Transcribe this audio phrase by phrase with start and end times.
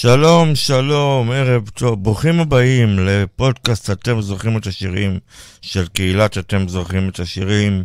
[0.00, 5.18] שלום, שלום, ערב טוב, ברוכים הבאים לפודקאסט אתם זוכרים את השירים
[5.62, 7.84] של קהילת אתם זוכרים את השירים.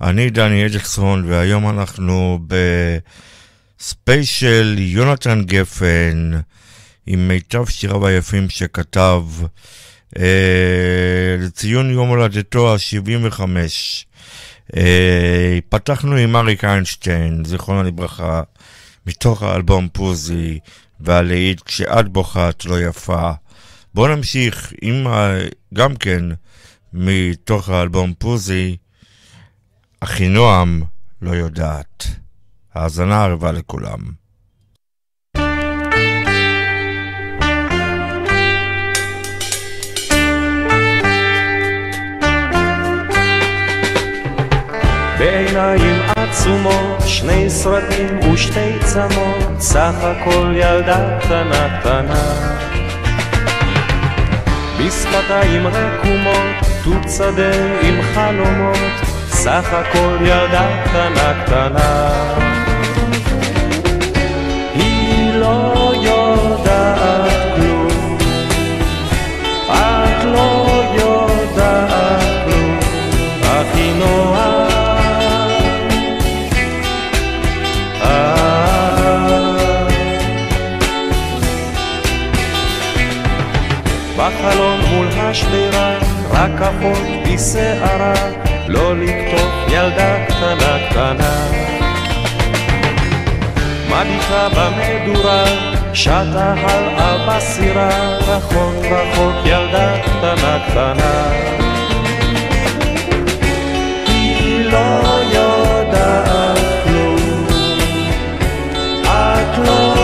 [0.00, 2.38] אני דני אדלסון והיום אנחנו
[3.78, 6.30] בספיישל יונתן גפן
[7.06, 9.22] עם מיטב שיריו היפים שכתב
[10.18, 13.40] אה, לציון יום הולדתו ה-75.
[14.76, 18.42] אה, פתחנו עם אריק איינשטיין, זיכרונו לברכה,
[19.08, 20.58] מתוך האלבום פוזי
[21.00, 23.30] והלהיט כשאת בוכה את לא יפה.
[23.94, 25.06] בואו נמשיך עם.
[25.74, 26.24] גם כן
[26.92, 28.76] מתוך האלבום פוזי,
[30.00, 30.82] אחינועם
[31.22, 32.06] לא יודעת.
[32.74, 33.98] האזנה ערבה לכולם.
[45.18, 45.97] בעיניים
[46.38, 52.34] עצומות, שני סרטים ושתי צמות, סך הכל ילדה קטנה קטנה.
[54.78, 56.54] בשפתיים רקומות,
[56.84, 57.50] תות שדה
[57.82, 58.76] עם חלומות,
[59.28, 62.08] סך הכל ילדה קטנה קטנה.
[64.74, 65.77] היא לא
[85.30, 85.98] השמירה,
[86.30, 88.14] רק אחות בשערה,
[88.68, 91.46] לא לקטוף ילדה קטנה קטנה.
[93.88, 95.44] מביטה במדורה,
[95.94, 97.88] שטה הלאה בסירה,
[98.18, 101.30] רחוק רחוק ילדה קטנה קטנה.
[104.06, 105.00] היא לא
[105.32, 107.46] יודעת כלום,
[109.04, 109.97] את לא...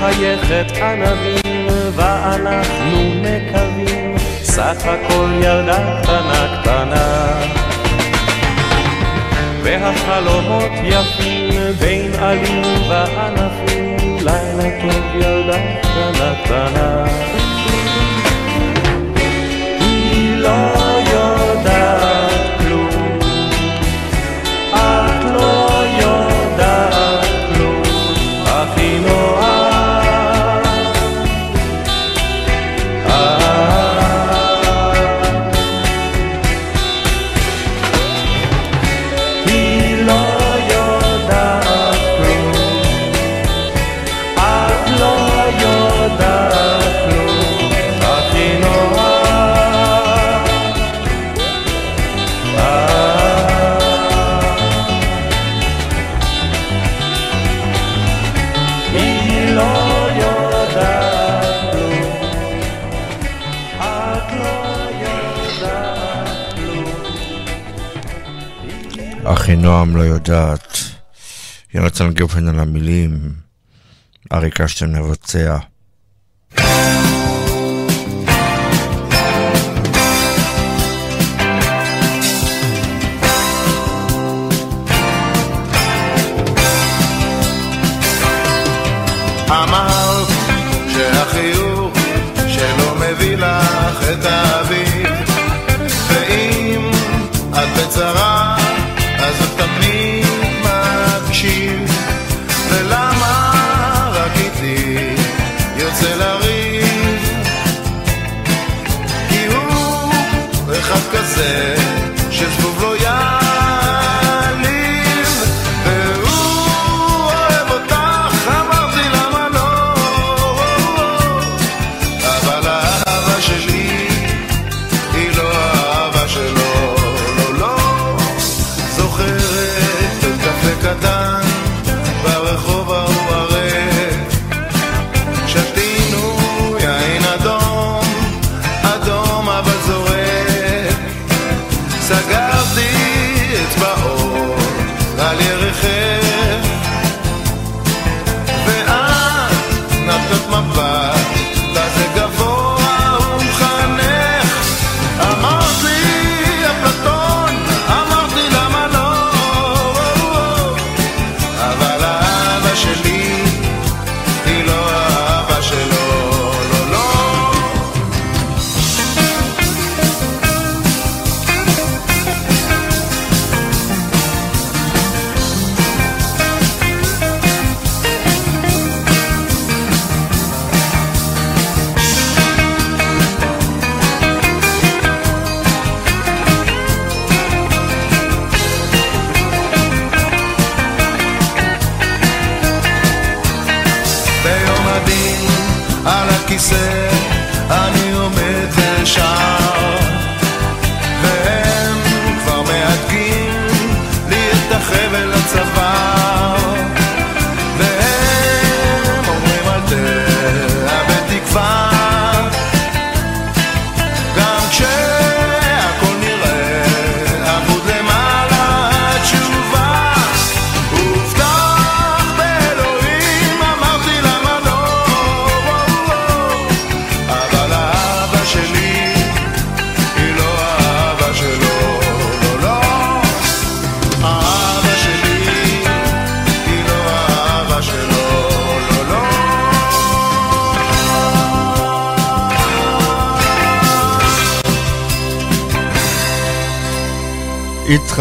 [0.00, 7.40] מחייכת ענבים, ואנחנו מקווים, סך הכל ילדה קטנה קטנה.
[9.62, 17.04] והחלומות יפים בין עלים וענפים, לילה טוב ילדה קטנה קטנה.
[19.80, 20.79] היא לא
[69.50, 70.78] אחינועם לא יודעת,
[71.74, 73.32] יונתן גופן על המילים,
[74.32, 75.58] אריק אשטיין מבצע.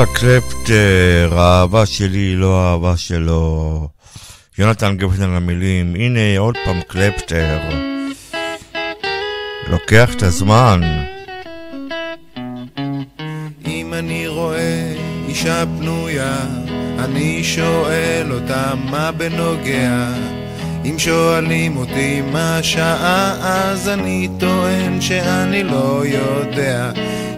[0.01, 3.87] יצחק קלפטר, האהבה שלי לא האהבה שלו.
[4.57, 7.59] יונתן על המילים, הנה עוד פעם קלפטר.
[9.69, 10.81] לוקח את הזמן.
[13.67, 14.93] אם אני רואה
[15.27, 16.37] אישה פנויה,
[16.99, 20.07] אני שואל אותה מה בנוגע.
[20.85, 26.91] אם שואלים אותי מה השעה, אז אני טוען שאני לא יודע.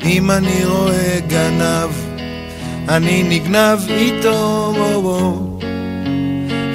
[0.04, 1.90] אם אני רואה גנב,
[2.96, 4.74] אני נגנב איתו,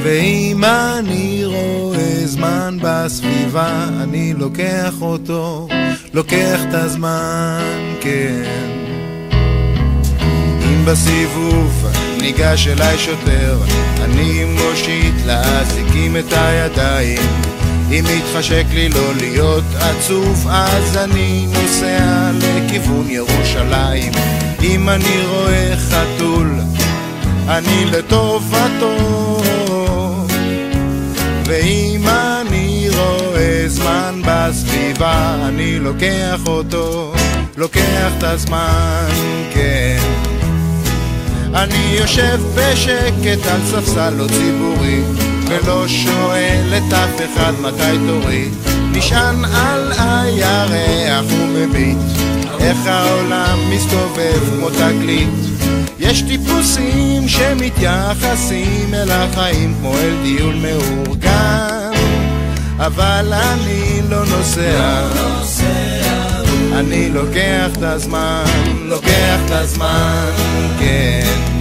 [0.03, 5.69] ואם אני רואה זמן בסביבה, אני לוקח אותו,
[6.15, 7.61] לוקח את הזמן,
[8.01, 8.43] כן.
[10.63, 11.87] אם בסיבוב
[12.21, 13.59] ניגש אליי שוטר,
[14.05, 17.23] אני מושיט לאזיקים את הידיים.
[17.91, 24.46] אם מתחשק לי לא להיות עצוב, אז אני נוסע לכיוון ירושלים.
[24.63, 26.61] אם אני רואה חתול,
[27.49, 28.97] אני לטובתו.
[31.47, 37.15] ואם אני רואה זמן בסביבה, אני לוקח אותו,
[37.57, 39.09] לוקח את הזמן,
[39.55, 39.99] כן.
[41.55, 45.03] אני יושב בשקט על ספסל לא ציבורי
[45.49, 48.49] ולא שואל את אף אחד מתי תורי
[48.93, 51.99] נשען על הירח ומביט
[52.67, 55.29] איך העולם מסתובב כמו תגלית
[55.99, 61.91] יש טיפוסים שמתייחסים אל החיים כמו אל דיון מאורגן.
[62.79, 65.09] אבל אני לא נוסע.
[66.73, 68.45] אני לוקח את הזמן,
[68.85, 70.31] לוקח את הזמן,
[70.79, 71.56] כן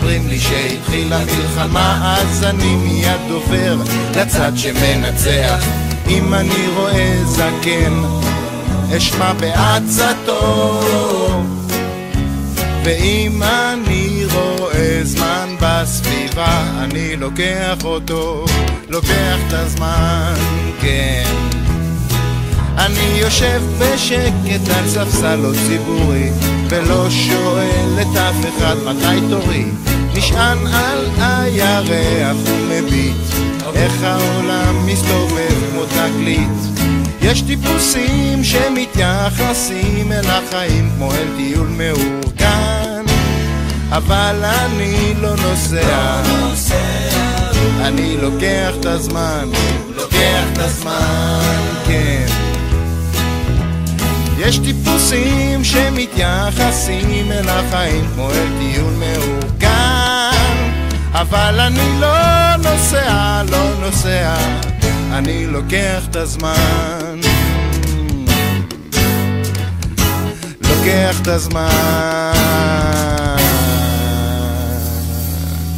[0.00, 3.76] מספרים לי שהתחילה מלחמה אז אני מיד עובר
[4.16, 5.64] לצד שמנצח.
[6.08, 8.02] אם אני רואה זקן
[8.96, 10.80] אשמע בעצתו.
[12.84, 18.44] ואם אני רואה זמן בסביבה אני לוקח אותו,
[18.88, 20.34] לוקח את הזמן,
[20.80, 21.24] כן.
[22.78, 26.30] אני יושב בשקט על ספסל לא ציבורי
[26.68, 29.64] ולא שואל את אף אחד מתי תורי
[30.14, 33.16] נשען על הירח ומביט
[33.74, 36.88] איך העולם מסתובב כמו תגלית
[37.22, 43.04] יש טיפוסים שמתייחסים אל החיים כמו אל טיול מאורגן
[43.90, 46.22] אבל אני לא נוסע,
[47.80, 49.48] אני לוקח את הזמן,
[49.96, 51.40] לוקח את הזמן,
[51.86, 52.26] כן.
[54.38, 59.89] יש טיפוסים שמתייחסים אל החיים כמו אל טיול מאורגן
[61.12, 64.36] אבל אני לא נוסע, לא נוסע,
[65.12, 67.20] אני לוקח את הזמן
[70.60, 72.32] לוקח את הזמן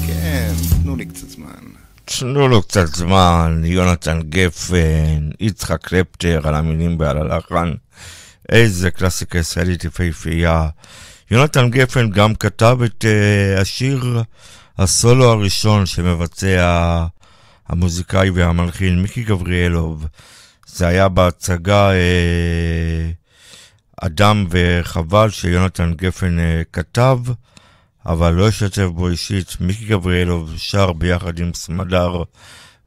[0.07, 1.73] כן, תנו לי קצת זמן
[2.05, 7.73] תנו לו קצת זמן, יונתן גפן, יצחק קלפטר על המילים ועל הלחן.
[8.49, 10.69] איזה קלאסיקה ישראלית יפהפייה.
[11.31, 14.23] יונתן גפן גם כתב את uh, השיר
[14.79, 17.07] הסולו הראשון שמבצע
[17.69, 20.07] המוזיקאי והמלחין מיקי גבריאלוב.
[20.67, 21.97] זה היה בהצגה uh,
[24.07, 27.19] אדם וחבל שיונתן גפן uh, כתב,
[28.07, 29.57] אבל לא השתתף בו אישית.
[29.61, 32.23] מיקי גבריאלוב שר ביחד עם סמדר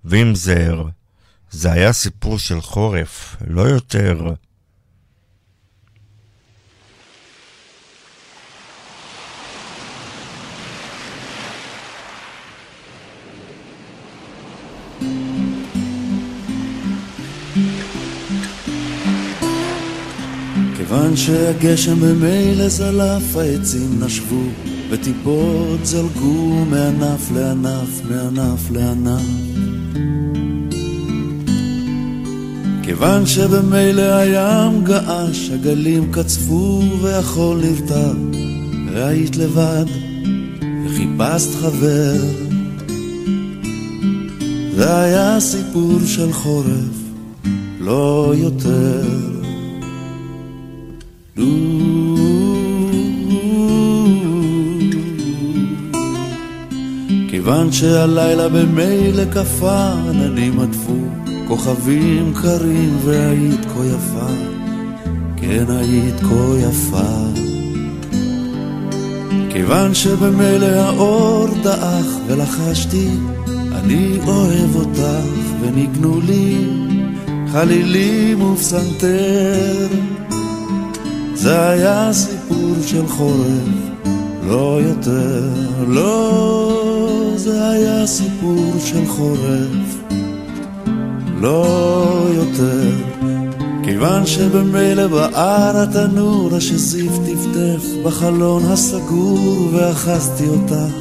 [0.03, 0.87] ועם זהר.
[1.51, 4.33] זה היה סיפור של חורף, לא יותר.
[20.95, 24.41] כיוון שהגשם במילא זלף, העצים נשבו,
[24.89, 29.21] וטיפות זלגו מענף לענף, מענף לענף.
[32.83, 38.15] כיוון שבמילא הים געש, הגלים קצפו והחול נרטב,
[38.93, 39.85] והיית לבד,
[40.85, 42.17] וחיפשת חבר.
[44.75, 46.95] זה היה סיפור של חורף,
[47.79, 49.34] לא יותר.
[57.29, 60.93] כיוון שהלילה במילא קפא, עננים עטפו
[61.47, 64.27] כוכבים קרים והיית כה יפה,
[65.37, 67.41] כן היית כה יפה.
[69.49, 73.09] כיוון שבמילא האור דעך ולחשתי,
[73.71, 75.25] אני אוהב אותך
[75.61, 76.55] וניגנו לי
[77.51, 80.14] חלילים ופסנתר.
[81.45, 84.05] זה היה סיפור של חורף,
[84.47, 85.43] לא יותר,
[85.87, 90.13] לא, זה היה סיפור של חורף,
[91.41, 91.67] לא
[92.33, 92.89] יותר.
[93.83, 100.95] כיוון שבמילא בער התנור השזיף טפטף בחלון הסגור ואחזתי אותך,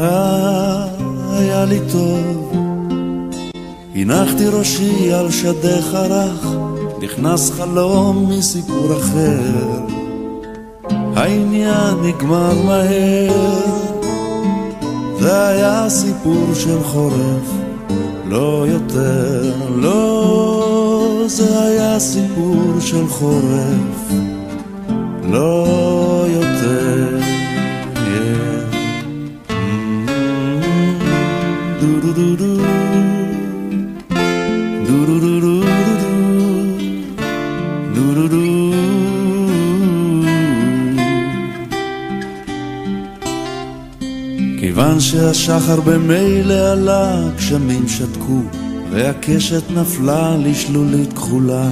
[0.00, 0.84] אה,
[1.32, 2.52] היה לי טוב.
[3.94, 6.45] הנחתי ראשי על שדך הרך,
[7.06, 9.80] נכנס חלום מסיפור אחר.
[11.16, 13.60] העניין נגמר מהר,
[15.18, 17.50] זה היה סיפור של חורף,
[18.28, 24.12] לא יותר, לא, זה היה סיפור של חורף,
[25.30, 26.15] לא
[45.16, 48.40] כיוון שהשחר במילא עלה, גשמים שתקו,
[48.90, 51.68] והקשת נפלה לשלולית כחולה.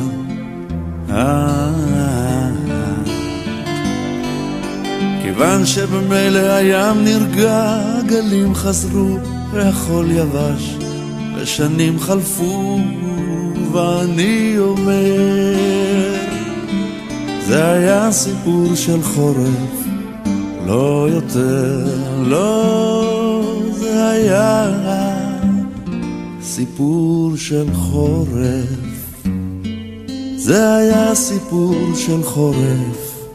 [5.22, 9.18] כיוון שבמילא הים נרגע, הגלים חזרו,
[9.52, 10.76] והחול יבש,
[11.36, 12.78] ושנים חלפו,
[13.72, 15.54] ואני אומר,
[17.46, 19.86] זה היה סיפור של חורף,
[20.66, 21.86] לא יותר,
[22.26, 23.13] לא, זה
[24.10, 24.70] היה
[26.42, 29.24] סיפור של חורף.
[30.36, 33.28] זה היה סיפור של חורף,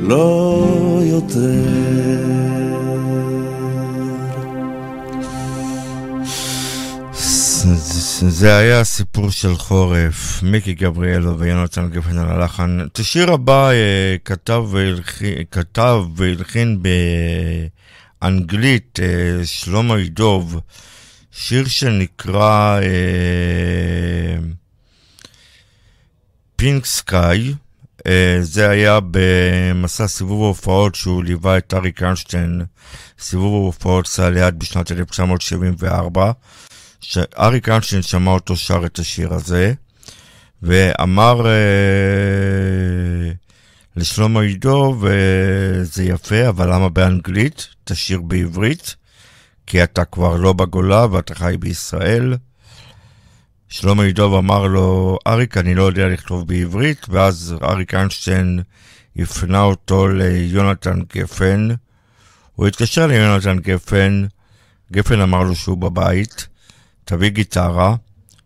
[0.00, 1.64] לא יותר.
[8.28, 12.78] זה היה סיפור של חורף, מיקי גבריאלו ויונתן גפן על הלחן.
[12.92, 17.83] את השיר הבא אה, כתב והלחין, כתב והלחין באנגלית
[18.24, 20.60] אה, שלמה ידוב,
[21.32, 22.80] שיר שנקרא
[26.56, 27.54] פינק סקאי.
[28.40, 32.62] זה היה במסע סיבוב ההופעות שהוא ליווה את אריק איינשטיין,
[33.18, 36.32] סיבוב ההופעות סליאד בשנת 1974.
[37.00, 39.72] שאריק איינשטיין שמע אותו שר את השיר הזה,
[40.62, 41.52] ואמר אה,
[43.96, 47.68] לשלמה עידו, וזה יפה, אבל למה באנגלית?
[47.84, 48.96] תשאיר בעברית,
[49.66, 52.36] כי אתה כבר לא בגולה ואתה חי בישראל.
[53.68, 58.62] שלמה עידוב אמר לו, אריק, אני לא יודע לכתוב בעברית, ואז אריק איינשטיין
[59.16, 61.68] הפנה אותו ליונתן גפן.
[62.54, 64.24] הוא התקשר ליונתן גפן,
[64.92, 66.48] גפן אמר לו שהוא בבית,
[67.04, 67.96] תביא גיטרה,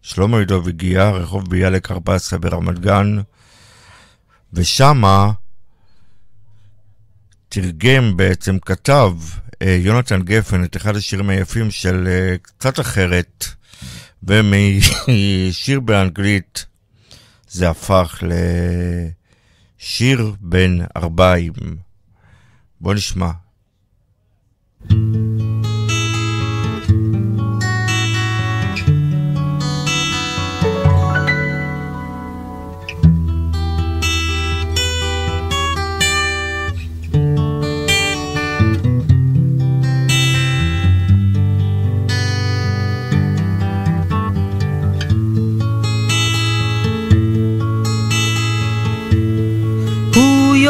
[0.02, 3.16] שלמה ידוב הגיע, רחוב ביאלק 14 ברמת גן,
[4.52, 5.30] ושמה
[7.48, 9.12] תרגם בעצם, כתב
[9.62, 13.44] אה, יונתן גפן את אחד השירים היפים של אה, קצת אחרת,
[14.22, 16.66] ומשיר באנגלית
[17.48, 18.22] זה הפך
[19.80, 21.52] לשיר בין ארבעים.
[22.80, 23.30] בוא נשמע.
[24.88, 25.37] thank you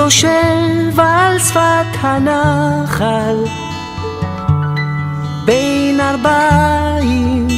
[0.09, 3.37] יושב על שפת הנחל
[5.45, 7.49] בין ארבעים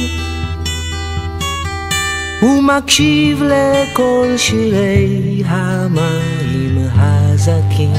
[2.43, 7.93] ומקשיב לכל שירי המים הזכים.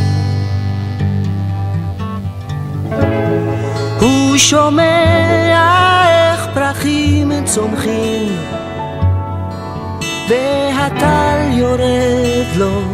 [4.00, 8.36] הוא שומע איך פרחים צומחים
[10.28, 12.91] והטל יורד לו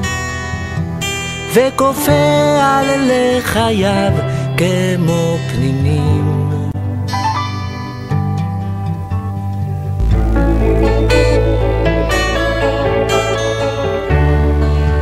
[1.59, 4.13] וכופע לחייו
[4.57, 6.25] כמו פנינים.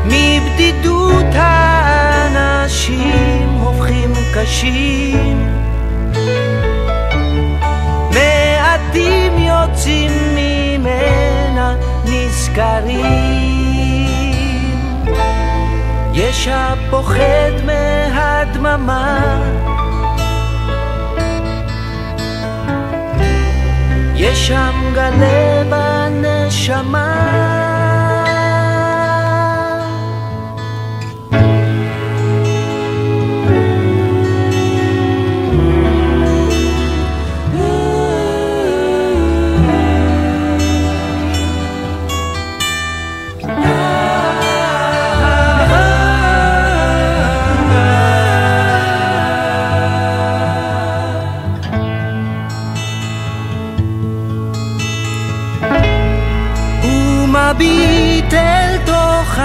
[0.05, 2.39] מבדידות האנשים
[3.61, 5.49] הופכים קשים
[8.11, 13.56] מעטים יוצאים ממנה נזכרים
[16.17, 19.19] יש הפוחד מהדממה.
[24.15, 27.76] יש שם גלה בנשמה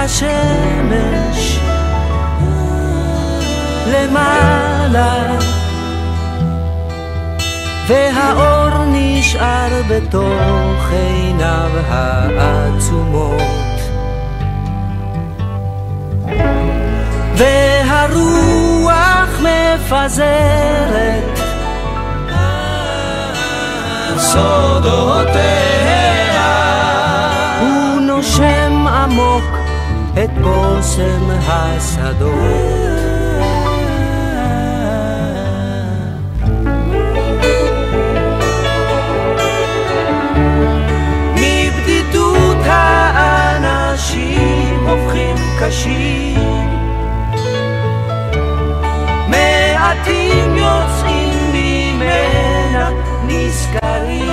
[0.04, 1.58] השמש
[3.86, 5.36] למעלה
[7.86, 13.42] והאור נשאר בתוך עיניו העצומות.
[17.36, 21.38] והרוח מפזרת
[24.16, 25.62] סודותיה
[27.60, 29.61] הוא נושם עמוק
[30.14, 32.92] את בושם השדות.
[45.66, 46.68] קשים,
[49.28, 52.90] מעטים יוצאים ממנה
[53.26, 54.32] נזכרים.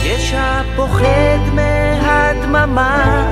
[0.00, 1.38] יש הפוחד
[2.54, 3.26] מהדממה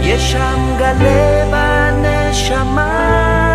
[0.00, 3.47] יש שם גלה בנשמה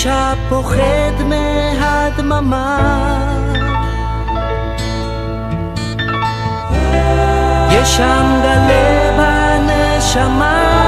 [0.00, 2.78] יש הפוחד מהדממה.
[7.70, 10.79] יש שם גלה בנשמה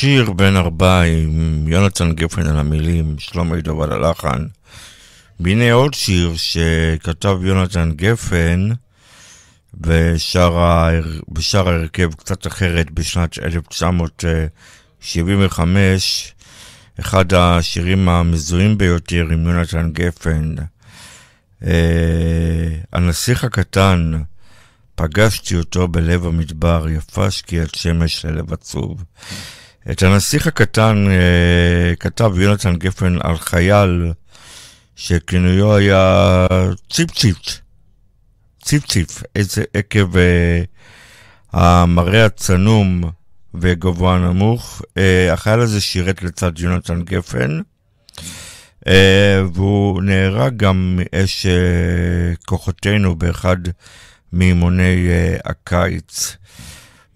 [0.00, 4.46] שיר בן ארבע עם יונתן גפן על המילים, שלמה ידוב על הלחן.
[5.40, 8.68] והנה עוד שיר שכתב יונתן גפן
[9.80, 10.58] ושר,
[11.36, 16.34] ושר ההרכב קצת אחרת בשנת 1975,
[17.00, 20.54] אחד השירים המזוהים ביותר עם יונתן גפן.
[21.64, 24.12] אה, הנסיך הקטן,
[24.94, 29.04] פגשתי אותו בלב המדבר, יפה שקיעת שמש ללב עצוב.
[29.90, 34.12] את הנסיך הקטן אה, כתב יונתן גפן על חייל
[34.96, 36.46] שכינויו היה
[36.90, 37.36] ציפציפ,
[38.62, 39.22] ציפציפ,
[39.74, 40.62] עקב אה,
[41.52, 43.02] המראה הצנום
[43.54, 44.82] וגבוה נמוך.
[44.98, 47.60] אה, החייל הזה שירת לצד יונתן גפן,
[49.54, 51.46] והוא נהרג גם מאש
[52.46, 53.56] כוחותינו באחד
[54.32, 55.08] מאימוני
[55.44, 56.36] הקיץ.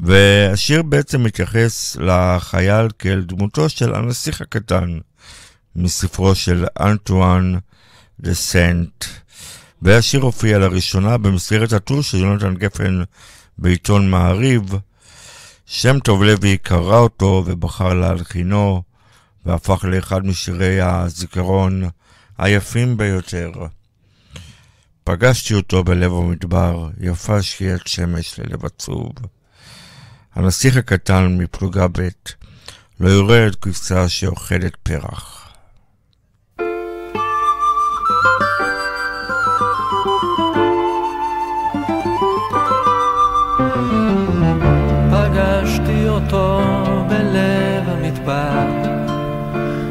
[0.00, 4.98] והשיר בעצם מתייחס לחייל כאל דמותו של הנסיך הקטן
[5.76, 7.54] מספרו של אנטואן
[8.20, 9.04] דה סנט.
[9.82, 13.02] והשיר הופיע לראשונה במסגרת הטור של יונתן גפן
[13.58, 14.74] בעיתון מעריב.
[15.66, 18.82] שם טוב לוי קרא אותו ובחר להלחינו
[19.46, 21.82] והפך לאחד משירי הזיכרון
[22.38, 23.50] היפים ביותר.
[25.04, 29.12] פגשתי אותו בלב המדבר, יפה שקיעת שמש ללב עצוב.
[30.34, 32.08] הנסיך הקטן מפלוגה ב'
[33.00, 35.38] לא יורד כבשה שאוכלת פרח.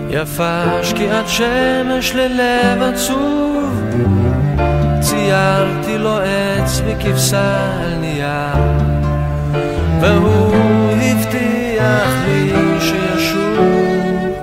[0.10, 3.84] יפה שקיעת שמש ללב עצוב.
[5.00, 8.91] ציירתי לו עץ וכבשה על נייר
[10.02, 14.36] והוא הבטיח לי שישוב.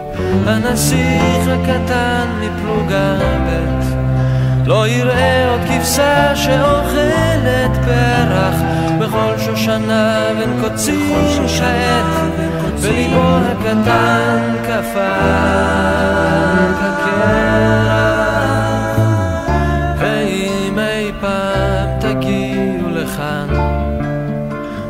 [0.47, 8.55] הנסיך הקטן מפלוגה ב' לא יראה עוד כבשה שאוכלת פרח.
[8.99, 12.05] בכל שושנה בין קוצים כעת
[12.81, 15.15] וליבו הקטן קפא
[16.81, 18.28] כקרח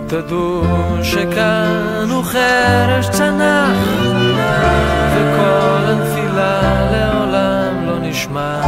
[0.08, 0.62] תדעו
[1.02, 3.76] שכאן הוא חרש צנח
[5.14, 6.60] וכל הנפילה
[6.92, 8.60] לעולם לא נשמע.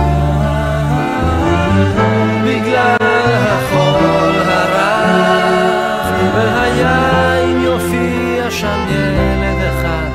[2.45, 10.11] בגלל החול הרב והיה יופיע שם ילד אחד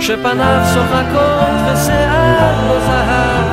[0.00, 3.46] שפניו צוחקות ושיער לא זהב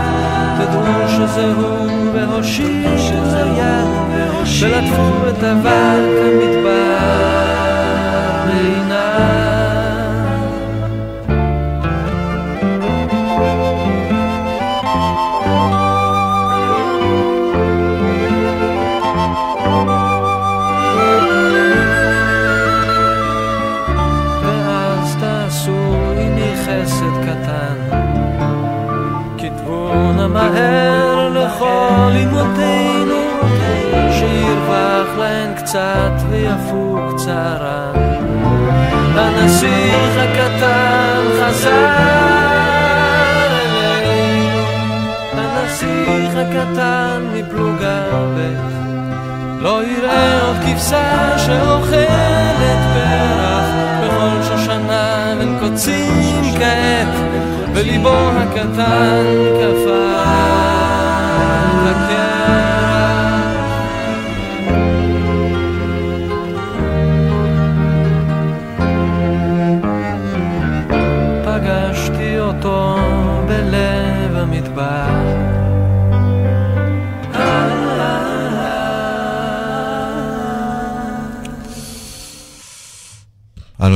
[0.58, 3.99] תדעו שזה הוא והושיטו יד
[4.62, 5.72] ולטפו את אבק
[6.22, 7.00] המדבר
[8.46, 9.00] בעיניו
[24.44, 27.78] ואז תעשו עימי חסד קטן.
[29.38, 32.59] כתבו נא מהר לכל אמותינו
[35.70, 37.94] קצת ויפוג צערן
[39.16, 41.88] הנסיך הקטן חזר
[44.02, 44.66] אלינו.
[45.34, 48.04] הנסיך הקטן מפלוגה
[48.36, 48.56] ב'
[49.62, 53.66] לא יראה עוד כבשה שאוכלת פרח.
[54.04, 57.16] בכל שושנה בין קוצים כעת
[57.74, 59.26] וליבו הקטן
[59.60, 60.79] קפא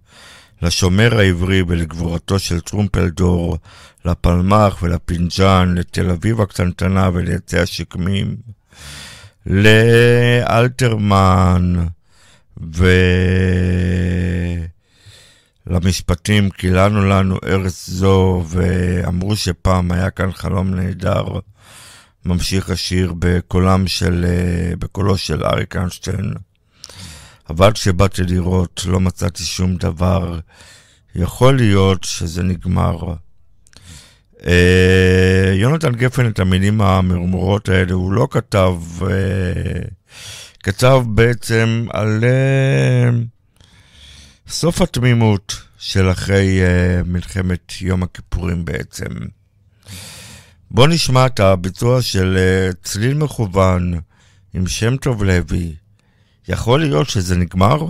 [0.62, 3.58] לשומר העברי ולגבורתו של טרומפלדור,
[4.06, 8.36] לפלמ"ח ולפינג'אן, לתל אביב הקטנטנה וליצי השקמים,
[10.46, 11.74] לאלתרמן
[15.70, 21.26] ולמשפטים כי לנו לנו ארץ זו ואמרו שפעם היה כאן חלום נהדר.
[22.26, 26.34] ממשיך השיר בקולם של, אה, בקולו של אריק איינשטיין.
[27.50, 30.40] אבל כשבאתי לראות לא מצאתי שום דבר.
[31.16, 32.98] יכול להיות שזה נגמר.
[34.48, 39.82] אה, יונתן גפן את המילים המרמורות האלה הוא לא כתב, אה,
[40.64, 43.10] כתב בעצם על אה,
[44.50, 49.06] סוף התמימות של אחרי אה, מלחמת יום הכיפורים בעצם.
[50.72, 53.94] בואו נשמע את הביצוע של אה, צליל מכוון
[54.54, 55.76] עם שם טוב לוי.
[56.48, 57.86] יכול להיות שזה נגמר?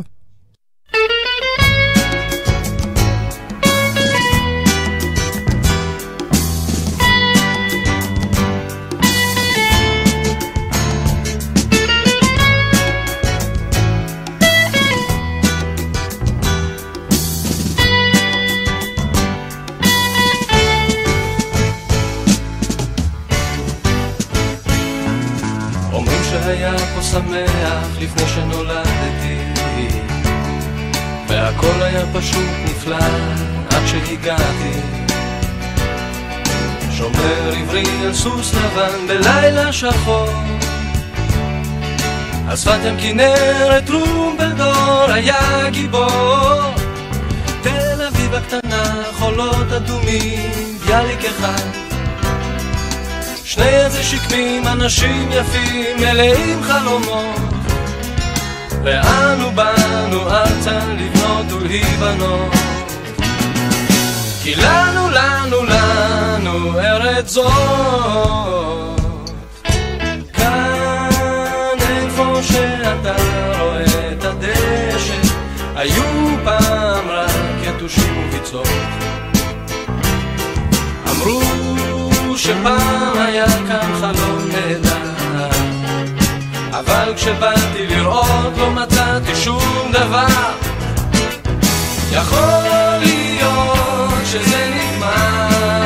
[32.18, 32.98] פשוט נפלא
[33.70, 34.80] עד שהגעתי.
[36.92, 40.30] שומר עברי על סוס לבן בלילה שחור.
[42.50, 46.62] על שפת ים כנרת טרומפלדור היה גיבור.
[47.62, 50.52] תל אביב הקטנה חולות אדומים
[50.86, 51.68] ביאליק אחד.
[53.44, 57.57] שני איזה שקמים, אנשים יפים, מלאים חלומות.
[58.88, 62.54] ואנו באנו ארצה לבנות ולהיבנות.
[64.44, 69.02] כי לנו, לנו, לנו ארץ זאת.
[70.34, 73.16] כאן איפה שאתה
[73.60, 75.34] רואה את הדשא,
[75.76, 76.04] היו
[76.44, 78.68] פעם רק יתושים וביצות.
[81.12, 81.42] אמרו
[82.38, 84.97] שפעם היה כאן חלום נהדר,
[86.80, 90.28] אבל כשבאתי לראות לא מצאתי שום דבר.
[92.12, 92.68] יכול
[93.00, 95.86] להיות שזה נגמר,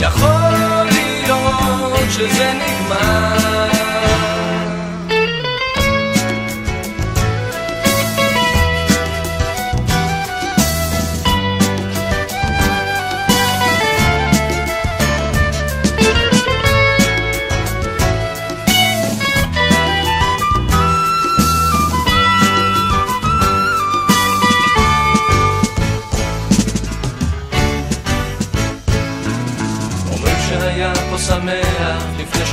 [0.00, 2.67] יכול להיות שזה נגמר.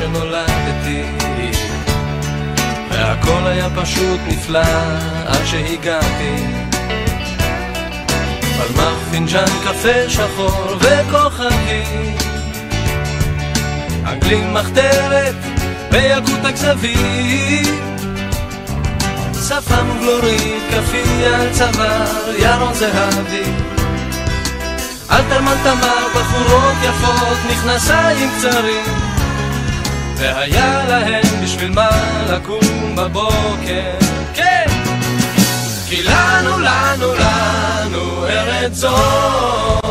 [0.05, 1.03] שנולדתי.
[2.89, 4.61] והכל היה פשוט נפלא
[5.25, 6.35] עד שהגעתי.
[8.61, 11.83] על מפינג'ן קפה שחור וכוכבי.
[14.05, 15.35] אנגלים מחתרת
[15.91, 17.85] בילקוט הכזבים.
[19.47, 23.51] שפם גלורית, כפי על צוואר, ירון זהבי.
[25.11, 28.94] אלתרמן תמר, בחורות יפות, מכנסיים קצרים
[30.17, 31.89] והיה להם בשביל מה
[32.29, 33.91] לקום בבוקר.
[34.33, 34.65] כן!
[35.89, 39.85] כי לנו, לנו, לנו ארץ זאת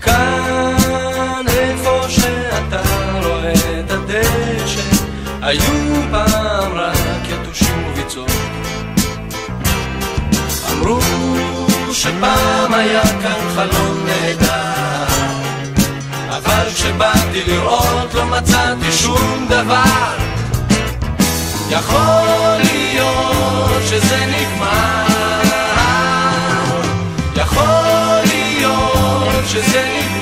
[0.00, 2.82] כאן איפה שאתה
[3.22, 4.82] רואה את הדשא
[5.42, 8.30] היו פעם רק יתושים וביצות.
[10.72, 11.00] אמרו
[11.92, 15.17] שפעם היה כאן חלום נהדר
[16.48, 20.16] אבל כשבאתי לראות לא מצאתי שום דבר.
[21.70, 25.06] יכול להיות שזה נגמר.
[27.36, 30.17] יכול להיות שזה נגמר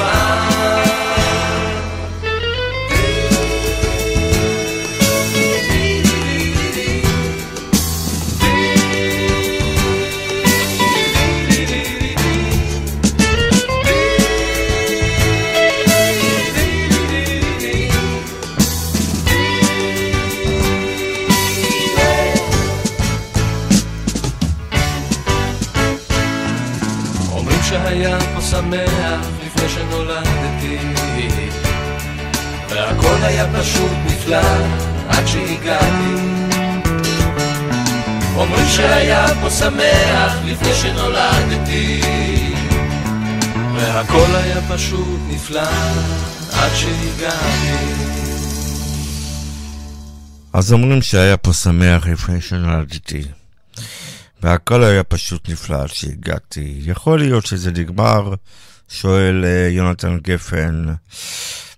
[33.27, 34.41] היה פשוט נפלא
[35.09, 36.15] עד שהגעתי
[38.37, 42.01] אומרים שהיה פה שמח לפני שנולדתי
[43.75, 45.69] והכל היה פשוט נפלא
[46.53, 48.17] עד שהגעתי
[50.53, 53.23] אז אומרים שהיה פה שמח לפני שנולדתי.
[54.43, 56.81] והכל היה פשוט נפלא עד שהגעתי.
[56.83, 58.35] יכול להיות שזה נגמר,
[58.89, 60.85] שואל אה, יונתן גפן.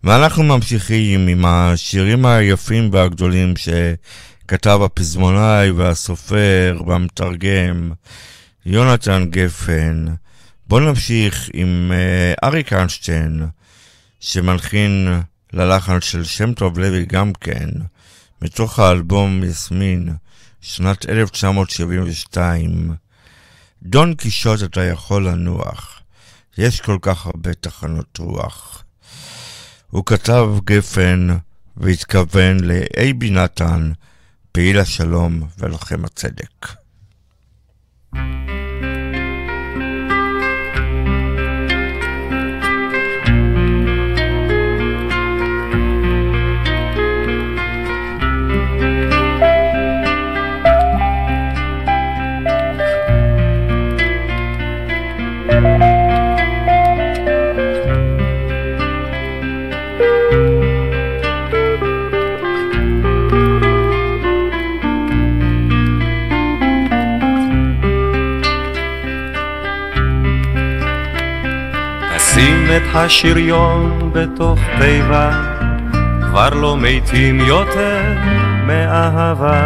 [0.05, 7.93] ואנחנו ממשיכים עם השירים היפים והגדולים שכתב הפזמונאי והסופר והמתרגם
[8.67, 10.07] יונתן גפן.
[10.67, 13.47] בואו נמשיך עם אה, אריק איינשטיין,
[14.21, 15.21] שמלחין
[15.53, 17.69] ללחן של שם טוב לוי גם כן,
[18.43, 20.15] מתוך האלבום יסמין,
[20.61, 22.93] שנת 1972.
[23.83, 26.01] דון קישוט אתה יכול לנוח,
[26.59, 28.85] יש כל כך הרבה תחנות רוח.
[29.91, 31.29] הוא כתב גפן
[31.77, 33.93] והתכוון לאייבי נתן,
[34.53, 36.67] פעיל השלום ולוחם הצדק.
[38.15, 38.48] שים
[72.77, 75.31] את השריון בתוך תיבה,
[76.21, 78.03] כבר לא מתים יותר
[78.67, 79.63] מאהבה.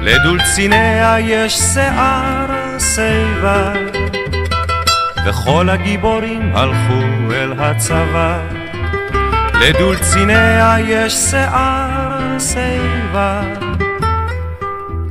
[0.00, 2.46] לדולציניה יש שיער
[2.78, 3.72] שיבה,
[5.26, 8.38] וכל הגיבורים הלכו אל הצבא.
[9.60, 13.40] לדולציניה יש שיער שיבה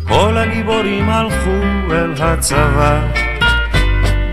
[0.08, 1.62] כל הגיבורים הלכו
[1.92, 3.00] אל הצבא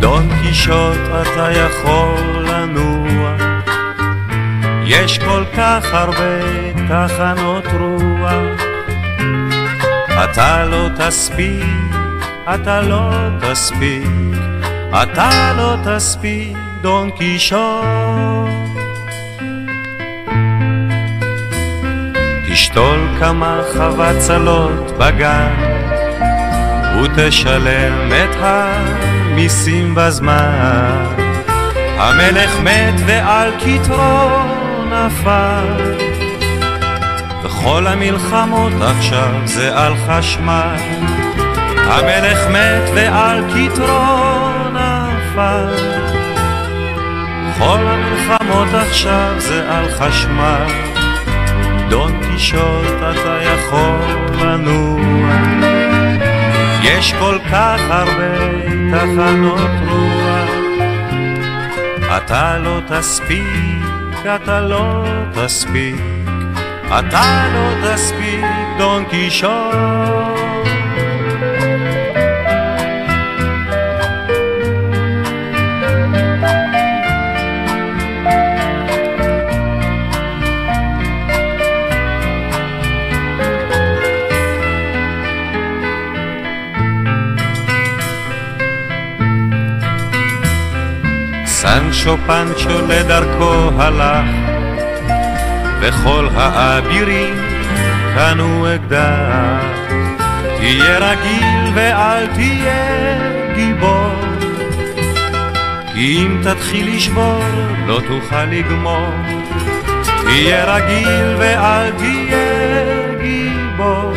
[0.02, 3.36] דון קישוט אתה יכול לנוע
[4.84, 6.40] יש כל כך הרבה
[6.88, 8.72] תחנות רוח
[10.24, 11.94] אתה לא תספיק,
[12.54, 14.36] אתה לא תספיק,
[15.02, 18.66] אתה לא תספיק, דון קישון.
[22.50, 25.54] תשתול כמה חבצלות בגן,
[27.02, 28.36] ותשלם את
[29.32, 31.06] המיסים בזמן.
[31.98, 34.28] המלך מת ועל כתרו
[34.86, 35.94] נפל.
[37.64, 40.76] כל המלחמות עכשיו זה על חשמל.
[41.76, 45.74] המלך מת ועל כתרו נפל.
[47.58, 50.66] כל המלחמות עכשיו זה על חשמל.
[51.88, 53.98] דון קישוט אתה יכול
[54.42, 55.81] לנוע.
[56.98, 58.36] יש כל כך הרבה
[58.92, 60.50] תחנות רוח.
[62.16, 66.00] אתה לא תספיק, אתה לא תספיק.
[66.98, 68.44] אתה לא תספיק
[68.78, 70.21] דון קישון
[92.02, 94.26] סנצ'ו פנצ'ו לדרכו הלך
[95.80, 97.34] וכל האבירים
[98.14, 99.62] קנו אקדח.
[100.56, 104.14] תהיה רגיל ואל תהיה גיבור,
[105.94, 107.44] כי אם תתחיל לשבור
[107.86, 109.10] לא תוכל לגמור.
[110.24, 112.48] תהיה רגיל ואל תהיה
[113.22, 114.14] גיבור,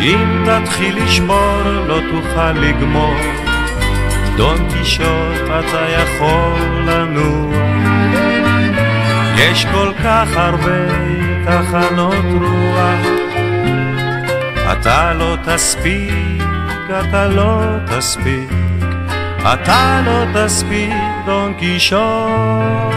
[0.00, 3.45] אם תתחיל לשבור לא תוכל לגמור.
[4.36, 7.56] דון קישוט אתה יכול לנוע
[9.36, 10.86] יש כל כך הרבה
[11.44, 13.06] תחנות רוח,
[14.72, 16.42] אתה לא תספיק,
[16.88, 18.50] אתה לא תספיק,
[19.40, 20.92] אתה לא תספיק,
[21.26, 22.95] דון קישון.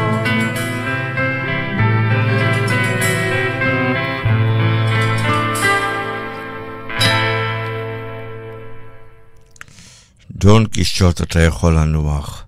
[10.39, 12.45] דון קישוט אתה יכול לנוח.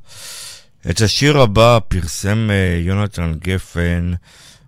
[0.89, 4.13] את השיר הבא פרסם אה, יונתן גפן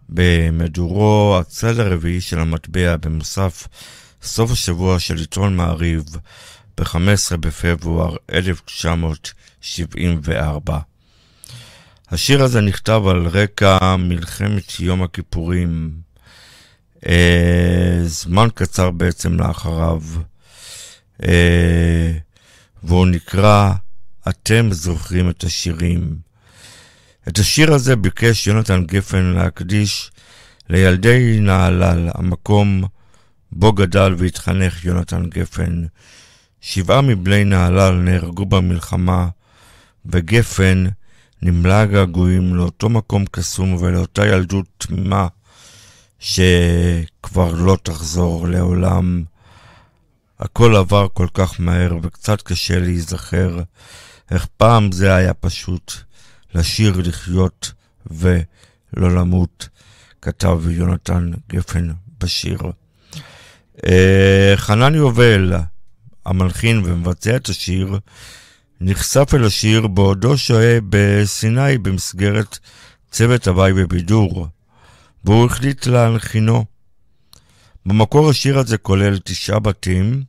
[0.10, 3.68] במדורו הצד הרביעי של המטבע במוסף
[4.24, 6.04] סוף השבוע של עיתון מעריב
[6.78, 10.80] ב-15 בפברואר 1974.
[12.12, 15.92] השיר הזה נכתב על רקע מלחמת יום הכיפורים,
[17.08, 20.02] אה, זמן קצר בעצם לאחריו,
[21.24, 22.12] אה,
[22.84, 23.72] והוא נקרא
[24.30, 26.16] אתם זוכרים את השירים.
[27.28, 30.12] את השיר הזה ביקש יונתן גפן להקדיש
[30.70, 32.84] לילדי נהלל, המקום
[33.52, 35.84] בו גדל והתחנך יונתן גפן.
[36.62, 39.28] שבעה מבני נהלל נהרגו במלחמה,
[40.06, 40.86] וגפן
[41.42, 45.28] נמלא געגועים לאותו מקום קסום ולאותה ילדות תמימה
[46.20, 49.24] שכבר לא תחזור לעולם.
[50.40, 53.62] הכל עבר כל כך מהר וקצת קשה להיזכר.
[54.32, 55.94] איך פעם זה היה פשוט
[56.56, 57.72] לשיר, לחיות
[58.12, 59.70] ולא למות,
[60.22, 62.60] כתב יונתן גפן בשיר.
[63.88, 65.54] אה, חנן יובל,
[66.26, 68.00] המלחין ומבצע את השיר,
[68.82, 72.60] נחשף אל השיר בעודו שוהה בסיני במסגרת
[73.12, 74.48] צוות הוואי בבידור,
[75.24, 76.73] והוא החליט להנחינו.
[77.86, 80.24] במקור השיר הזה כולל תשעה בתים,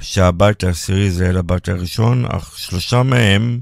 [0.00, 3.60] שהבית העשירי זה אל הבית הראשון, אך שלושה מהם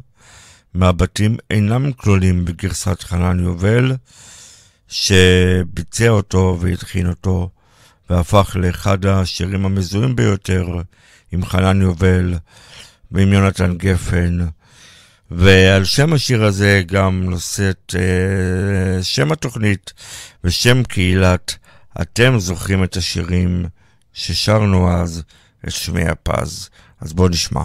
[0.74, 3.96] מהבתים אינם כלולים בגרסת חנן יובל,
[4.88, 7.50] שביצע אותו והתחין אותו,
[8.10, 10.66] והפך לאחד השירים המזוהים ביותר
[11.32, 12.34] עם חנן יובל
[13.10, 14.38] ועם יונתן גפן.
[15.30, 19.92] ועל שם השיר הזה גם נושאת אה, שם התוכנית
[20.44, 21.56] ושם קהילת
[22.02, 23.64] אתם זוכרים את השירים
[24.12, 25.22] ששרנו אז
[25.64, 26.68] את שמי הפז.
[27.00, 27.62] אז בואו נשמע.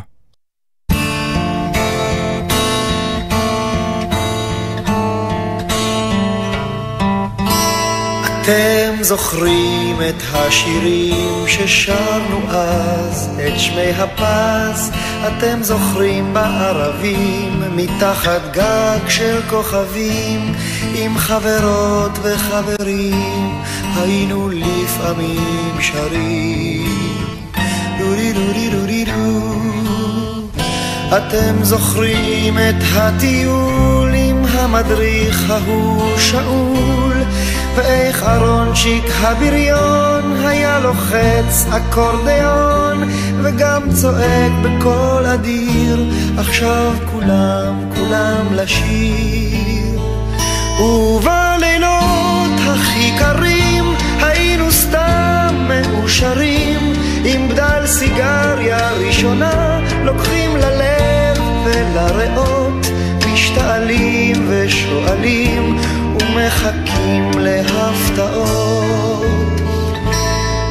[8.41, 14.91] אתם זוכרים את השירים ששרנו אז, את שמי הפז,
[15.27, 20.53] אתם זוכרים בערבים, מתחת גג של כוכבים,
[20.95, 23.61] עם חברות וחברים,
[23.95, 27.25] היינו לפעמים שרים.
[27.99, 29.61] דורי דורי דורי דו.
[31.17, 37.17] אתם זוכרים את הטיול עם המדריך ההוא שאול,
[37.75, 43.09] ואיך אהרונצ'יק הבריון היה לוחץ אקורדיון
[43.43, 50.01] וגם צועק בקול אדיר עכשיו כולם כולם לשיר.
[50.79, 53.83] ובלילות הכי קרים
[54.21, 56.93] היינו סתם מאושרים
[57.25, 62.87] עם בדל סיגריה ראשונה לוקחים ללב ולריאות
[63.33, 65.77] משתעלים ושואלים
[66.21, 68.81] ומחכים להפתעות.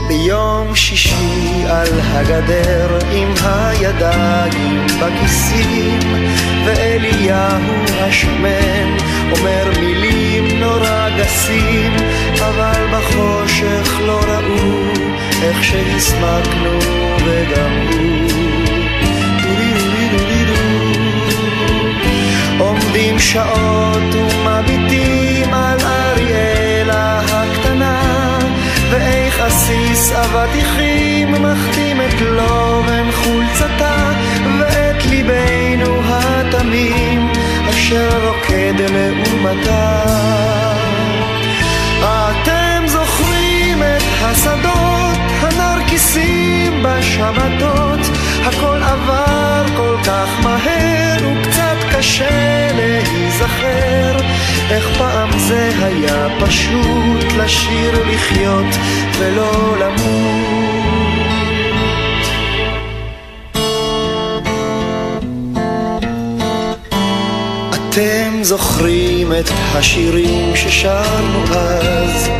[0.08, 5.98] ביום שישי על הגדר עם הידיים בכיסים
[6.64, 8.96] ואליהו השמן
[9.30, 11.96] אומר מילים נורא גסים
[12.38, 14.90] אבל בחושך לא ראו
[15.42, 16.78] איך שהסמקנו
[17.24, 18.10] וגם הוא
[22.58, 25.19] עומדים שעות ומביטים
[29.50, 34.12] עסיס אבטיחים מחתים את לובן חולצתה
[34.58, 37.32] ואת ליבנו התמים
[37.70, 40.02] אשר רוקד לעומתה
[42.02, 48.00] אתם זוכרים את השדות הנרקיסים בשבתות?
[48.44, 54.16] הכל עבר כל כך מהר וקצת קשה להיזכר
[54.70, 58.66] איך פעם זה היה פשוט לשיר לחיות
[59.18, 60.50] ולא למות.
[67.74, 72.30] אתם זוכרים את השירים ששרנו אז,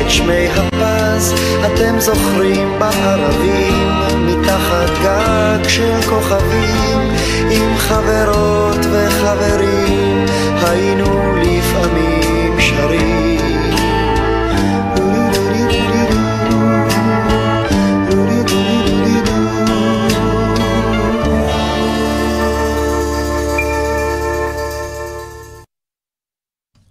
[0.00, 1.34] את שמי הפז,
[1.66, 3.88] אתם זוכרים בערבים,
[4.18, 6.98] מתחת גג של כוכבים,
[7.50, 10.24] עם חברות וחברים,
[10.62, 13.38] היינו לפעמים שרים.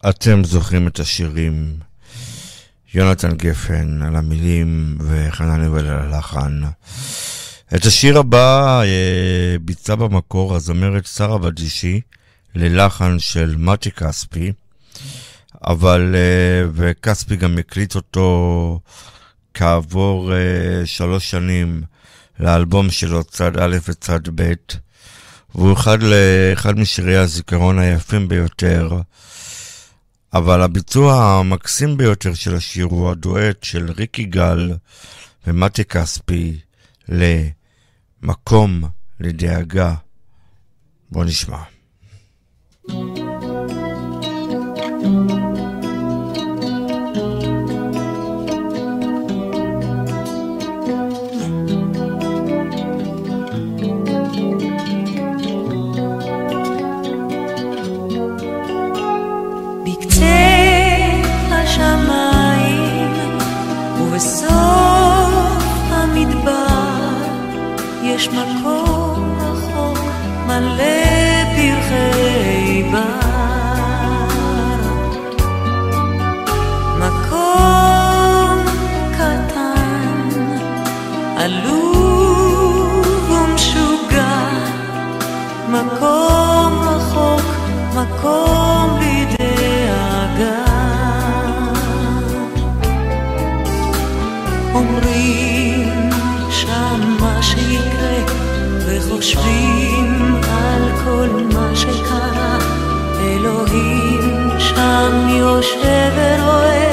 [0.10, 1.87] אתם זוכרים את השירים
[2.98, 6.62] יונתן גפן על המילים וחנן יובל על הלחן.
[7.76, 12.02] את השיר הבא אה, ביצעה במקור הזמרת שרה בדישי
[12.56, 14.52] ללחן של מתי כספי,
[15.68, 18.80] אבל, אה, וכספי גם הקליט אותו
[19.54, 21.82] כעבור אה, שלוש שנים
[22.40, 24.54] לאלבום שלו צד א' וצד ב',
[25.56, 25.98] והוא אחד,
[26.54, 28.90] אחד משירי הזיכרון היפים ביותר.
[30.38, 34.72] אבל הביצוע המקסים ביותר של השיר הוא הדואט של ריקי גל
[35.48, 36.60] ומתי כספי
[37.10, 38.84] ל"מקום
[39.20, 39.94] לדאגה".
[41.12, 41.58] בוא נשמע.
[68.18, 70.00] יש מקום רחוק
[70.48, 73.28] מלא פרחי בר.
[77.00, 78.58] מקום
[79.14, 80.30] קטן,
[81.38, 84.50] עלוב ומשוגע,
[85.70, 87.46] מקום רחוק,
[87.96, 88.67] מקום
[94.78, 96.10] אומרים
[96.50, 98.18] שם מה שיקרה,
[98.86, 102.58] וחושבים על כל מה שקרה.
[103.22, 106.92] אלוהים שם יושב ורואה,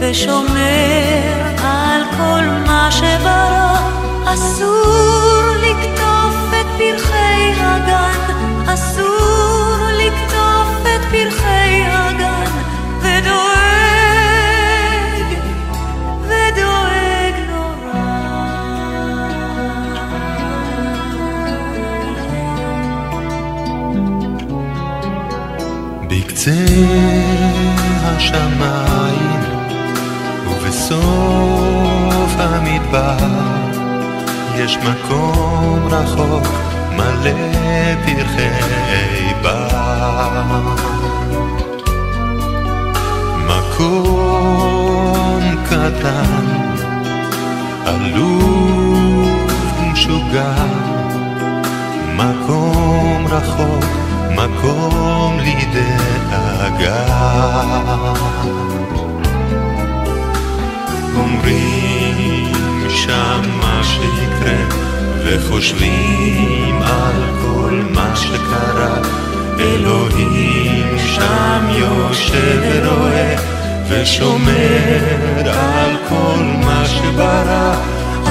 [0.00, 1.22] ושומר
[1.62, 3.78] על כל מה שברא.
[4.24, 9.83] אסור לקטוף את פרחי הגן, אסור
[26.44, 26.50] בקצה
[28.04, 29.40] השמיים
[32.90, 33.16] בה,
[34.56, 36.46] יש מקום רחוק
[36.96, 37.30] מלא
[38.04, 40.42] פרחי בר.
[43.46, 44.44] מקום
[45.66, 46.46] קטן,
[47.86, 50.54] עלוב ומשוגע,
[52.16, 54.03] מקום רחוק,
[54.44, 57.04] מקום לדאגה.
[61.16, 64.56] אומרים שם מה שיקרה,
[65.24, 68.96] וחושבים על כל מה שקרה.
[69.60, 73.36] אלוהים שם יושב ורואה,
[73.88, 77.74] ושומר על כל מה שברא.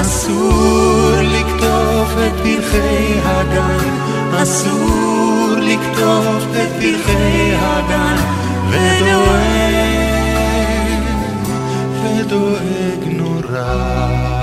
[0.00, 3.94] אסור לקטוף את פרחי הגן,
[4.42, 5.33] אסור
[5.64, 8.16] לקטוף את פרחי הגן,
[8.70, 9.94] ודואג
[12.02, 14.33] ודואג נורא.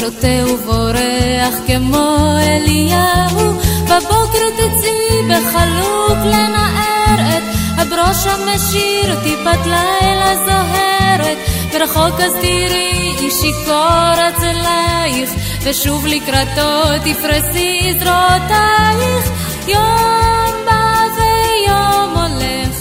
[0.00, 3.52] שותה ובורח כמו אליהו.
[3.84, 7.42] בבוקר תצאי בחלוק לנער את
[7.78, 11.38] הברוש המשיר טיפת לילה זוהרת.
[11.72, 15.30] ורחוק אז תראי איש שיכור אצלייך
[15.62, 19.30] ושוב לקראתו תפרסי זרועותייך
[19.68, 22.76] יום בא ויום הולך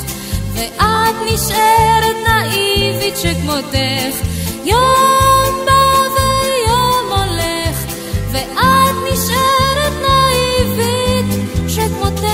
[0.54, 4.16] ואת נשארת נאיבית שכמותך.
[4.66, 5.79] יום בא
[9.12, 11.26] נשארת נאיבית
[11.68, 12.30] שכמותך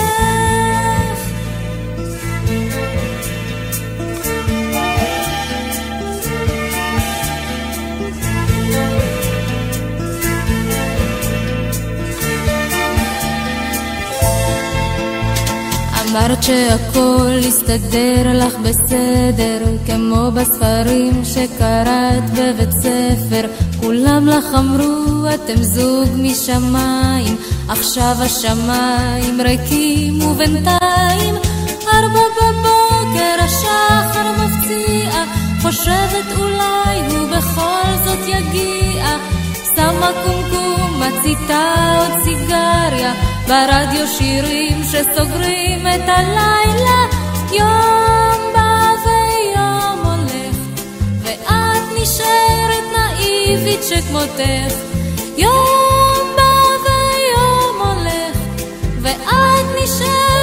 [16.16, 23.48] אמרת שהכל יסתדר לך בסדר, כמו בספרים שקראת בבית ספר.
[23.86, 27.38] כולם לך אמרו, אתם זוג משמיים,
[27.70, 31.36] עכשיו השמיים ריקים ובינתיים
[31.94, 35.24] ארבע בבוקר השחר מפציע,
[35.62, 39.06] חושבת אולי הוא בכל זאת יגיע.
[39.76, 43.14] שמה קומקום, מציתה עוד סיגריה,
[43.48, 47.06] ברדיו שירים שסוגרים את הלילה.
[47.52, 50.58] יום בא ויום הולך,
[51.24, 52.95] ואת נשארת
[53.56, 54.74] נאיבית שכמותך.
[55.38, 56.52] יום בא
[56.84, 58.38] ויום הולך,
[59.02, 60.35] ואת נשארת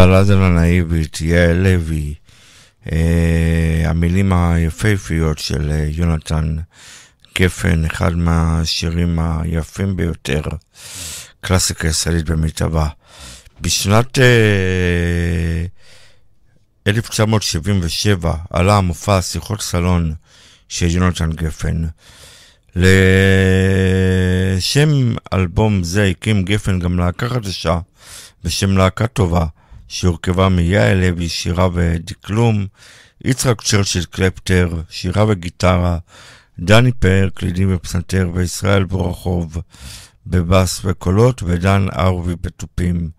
[0.00, 2.14] בלדה הנאיבית, יעל לוי,
[2.92, 6.56] אה, המילים היפהפיות של אה, יונתן
[7.38, 10.40] גפן, אחד מהשירים היפים ביותר,
[11.40, 12.88] קלאסיקה ישראלית במיטבה.
[13.60, 14.24] בשנת אה,
[16.86, 20.14] 1977 עלה המופע שיחות סלון
[20.68, 21.84] של יונתן גפן.
[22.76, 22.88] לשם
[25.32, 27.78] אלבום זה הקים גפן גם להקה חדשה
[28.44, 29.46] בשם להקה טובה,
[29.90, 32.66] שהורכבה מיעל לוי, שירה ודקלום,
[33.24, 35.98] יצחק צ'רצ'יל קלפטר, שירה וגיטרה,
[36.58, 39.56] דני פאר, קלידים ופסנתר, וישראל בורחוב,
[40.26, 43.10] בבאס וקולות, ודן ארווי בתופים.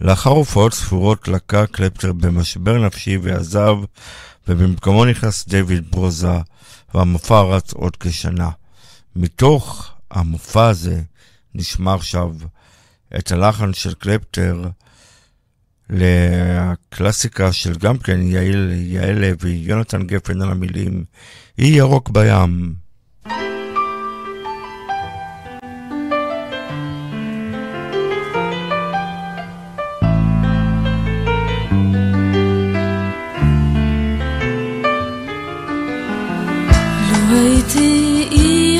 [0.00, 3.76] לאחר הופעות ספורות לקה קלפטר במשבר נפשי ועזב,
[4.48, 6.38] ובמקומו נכנס דיוויד ברוזה,
[6.94, 8.50] והמופע רץ עוד כשנה.
[9.16, 11.02] מתוך המופע הזה
[11.54, 12.32] נשמע עכשיו
[13.18, 14.64] את הלחן של קלפטר
[15.90, 21.04] לקלאסיקה של גם כן יעל, יעל לוי, יונתן גפן על המילים,
[21.58, 22.74] אי ירוק בים.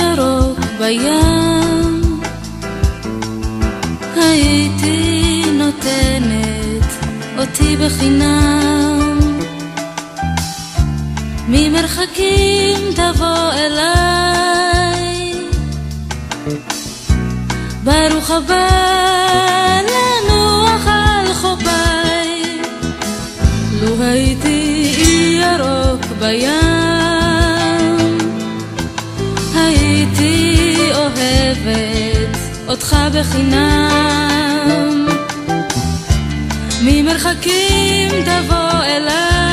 [0.01, 1.20] ירוק בים,
[7.81, 9.19] בחינם.
[11.49, 15.35] ממרחקים תבוא אליי,
[17.85, 18.69] ברוך הבא
[19.83, 22.61] לנוח על חופיי.
[23.83, 26.59] לו הייתי אי ירוק בים,
[29.55, 34.60] הייתי אוהבת אותך בחינם.
[37.03, 39.50] ממרחקים תבוא אליי,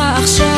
[0.00, 0.57] עליך עכשיו,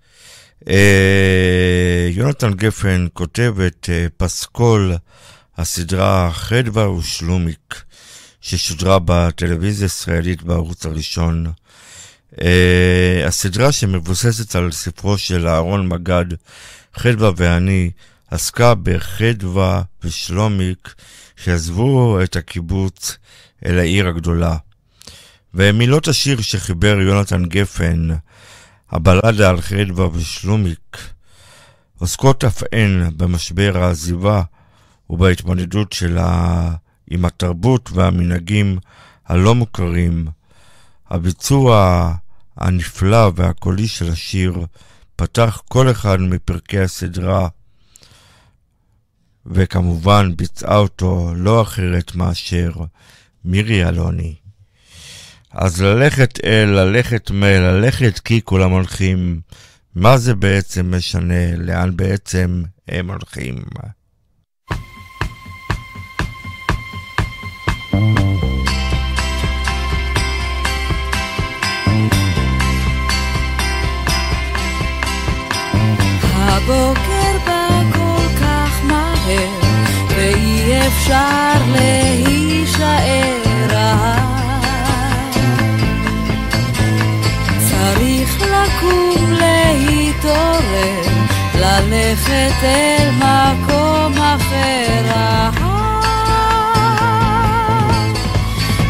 [2.11, 4.95] יונתן גפן כותב את אה, פסקול
[5.57, 7.83] הסדרה חדווה ושלומיק
[8.41, 11.51] ששודרה בטלוויזיה הישראלית בערוץ הראשון.
[12.41, 16.25] אה, הסדרה שמבוססת על ספרו של אהרון מגד,
[16.95, 17.91] חדווה ואני,
[18.31, 20.93] עסקה בחדווה ושלומיק
[21.35, 23.17] שעזבו את הקיבוץ
[23.65, 24.55] אל העיר הגדולה.
[25.53, 28.07] ומילות השיר שחיבר יונתן גפן,
[28.91, 30.97] הבלדה על חדווה ושלומיק,
[31.99, 34.43] עוסקות אף הן במשבר העזיבה
[35.09, 36.71] ובהתמודדות שלה
[37.09, 38.79] עם התרבות והמנהגים
[39.25, 40.27] הלא מוכרים.
[41.09, 42.13] הביצוע
[42.57, 44.65] הנפלא והקולי של השיר
[45.15, 47.47] פתח כל אחד מפרקי הסדרה
[49.45, 52.71] וכמובן ביצעה אותו לא אחרת מאשר
[53.45, 54.40] מירי אלוני.
[55.53, 57.43] אז ללכת אל, ללכת מ...
[57.43, 59.41] ללכת כי כולם הולכים.
[59.95, 61.55] מה זה בעצם משנה?
[61.57, 63.55] לאן בעצם הם הולכים?
[76.33, 79.49] הבוקר בא כל כך מהר,
[80.15, 83.41] ואי אפשר להישאר.
[83.71, 84.40] צריך
[88.45, 91.01] לקום להתעורר,
[91.55, 94.81] ללכת אל מקום אחר.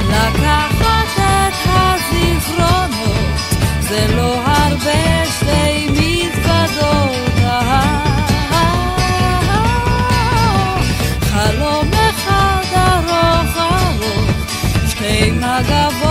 [0.09, 3.11] לקחת את הזיכרונות,
[3.81, 7.31] זה לא הרבה שתי מזוודות.
[11.21, 14.29] חלום אחד ארוך ארוך,
[14.89, 16.10] שתי מגבות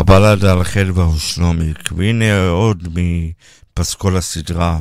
[0.00, 4.78] הבלדה על חדווה ושלומיק, והנה עוד מפסקול הסדרה,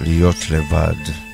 [0.00, 1.25] להיות לבד.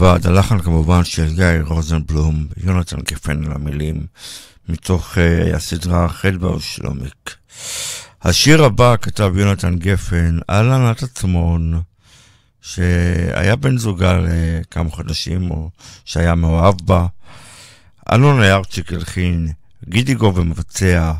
[0.00, 4.06] לבד, הלחן כמובן של גיא רוזנבלום, יונתן גפן על המילים,
[4.68, 7.36] מתוך uh, הסדרה חדווה ושלומיק.
[8.22, 11.80] השיר הבא כתב יונתן גפן על ענת עצמון,
[12.60, 15.70] שהיה בן זוגה לכמה חודשים, או
[16.04, 17.06] שהיה מאוהב בה.
[18.12, 19.48] אלון היארצ'יק הלחין,
[19.88, 21.12] גידיגו ומבצע,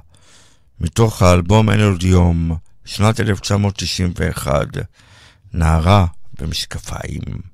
[0.81, 4.67] מתוך האלבום אין עוד יום, שנת 1991,
[5.55, 6.07] נערה
[6.41, 7.51] במשקפיים.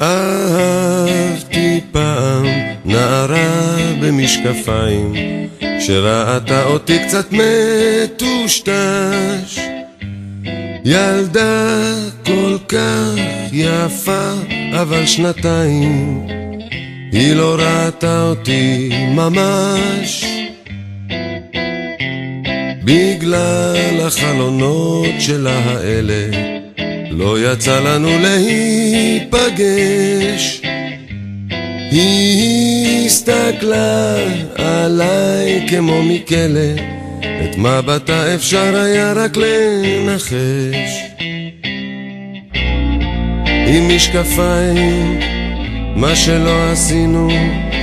[0.00, 1.80] אהבתי
[4.12, 5.12] משקפיים,
[5.80, 8.62] שראתה אותי קצת מטושטש.
[10.84, 11.94] ילדה
[12.24, 13.14] כל כך
[13.52, 14.32] יפה,
[14.82, 16.26] אבל שנתיים,
[17.12, 20.41] היא לא ראתה אותי ממש.
[22.84, 26.30] בגלל החלונות שלה האלה,
[27.10, 29.72] לא יצא לנו להיפגש.
[31.90, 34.16] היא הסתכלה
[34.56, 36.74] עליי כמו מכלא,
[37.20, 41.02] את מבטה אפשר היה רק לנחש.
[43.66, 45.20] עם משקפיים,
[45.96, 47.28] מה שלא עשינו,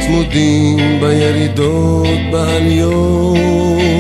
[0.06, 3.99] צמודים בירידות, בעליות.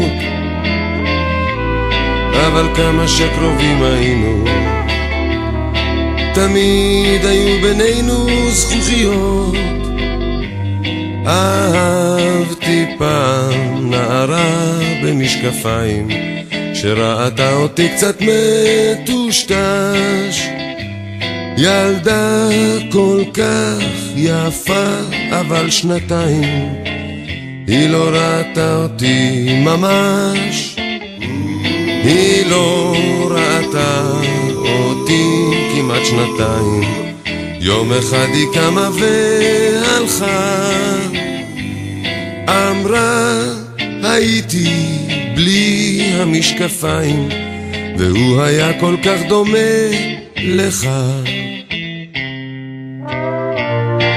[2.47, 4.45] אבל כמה שקרובים היינו,
[6.33, 9.55] תמיד היו בינינו זכוכיות.
[11.27, 16.07] אהבתי פעם נערה במשקפיים,
[16.73, 18.21] שראתה אותי קצת
[19.01, 19.49] מטושטש.
[21.57, 22.49] ילדה
[22.91, 23.84] כל כך
[24.15, 24.85] יפה,
[25.31, 26.73] אבל שנתיים,
[27.68, 30.68] היא לא ראתה אותי ממש.
[32.03, 32.95] היא לא
[33.30, 34.11] ראתה
[34.55, 36.84] אותי כמעט שנתיים,
[37.59, 40.69] יום אחד היא קמה והלכה,
[42.49, 43.41] אמרה
[44.03, 44.69] הייתי
[45.35, 47.30] בלי המשקפיים,
[47.97, 49.57] והוא היה כל כך דומה
[50.38, 50.88] לך.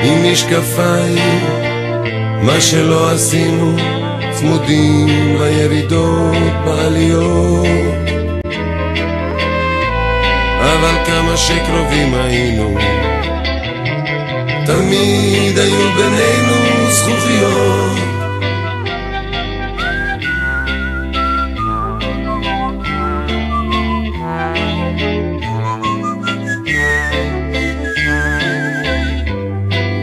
[0.03, 1.41] עם משקפיים,
[2.43, 3.92] מה שלא עשינו,
[4.43, 7.67] צמודים לירידות בעליות.
[10.61, 12.79] אבל כמה שקרובים היינו,
[14.67, 17.93] תמיד היו בינינו זכוכיות.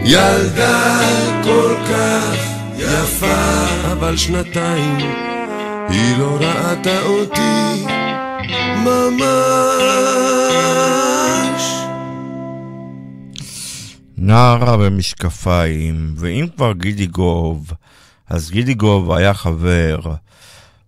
[0.06, 1.00] ילדה
[1.44, 2.49] כל כך
[3.04, 4.98] יפה, אבל שנתיים
[5.90, 7.86] היא לא ראתה אותי
[8.76, 9.20] ממש.
[14.18, 17.74] נערה במשקפיים, ואם כבר גידי גוב,
[18.30, 20.00] אז גידי גוב היה חבר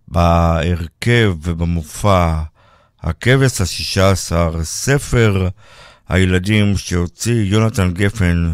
[0.07, 2.41] בהרכב ובמופע
[3.01, 5.47] הכבש השישה עשר, ספר
[6.09, 8.53] הילדים שהוציא יונתן גפן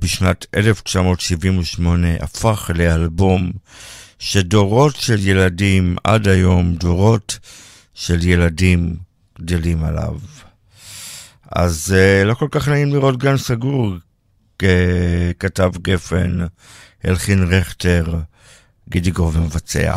[0.00, 3.52] בשנת 1978, הפך לאלבום
[4.18, 7.38] שדורות של ילדים עד היום, דורות
[7.94, 8.96] של ילדים
[9.40, 10.18] גדלים עליו.
[11.52, 13.94] אז אה, לא כל כך נעים לראות גן סגור,
[15.38, 16.38] כתב גפן,
[17.04, 18.18] הלחין רכטר,
[18.88, 19.94] גידי גוב מבצע.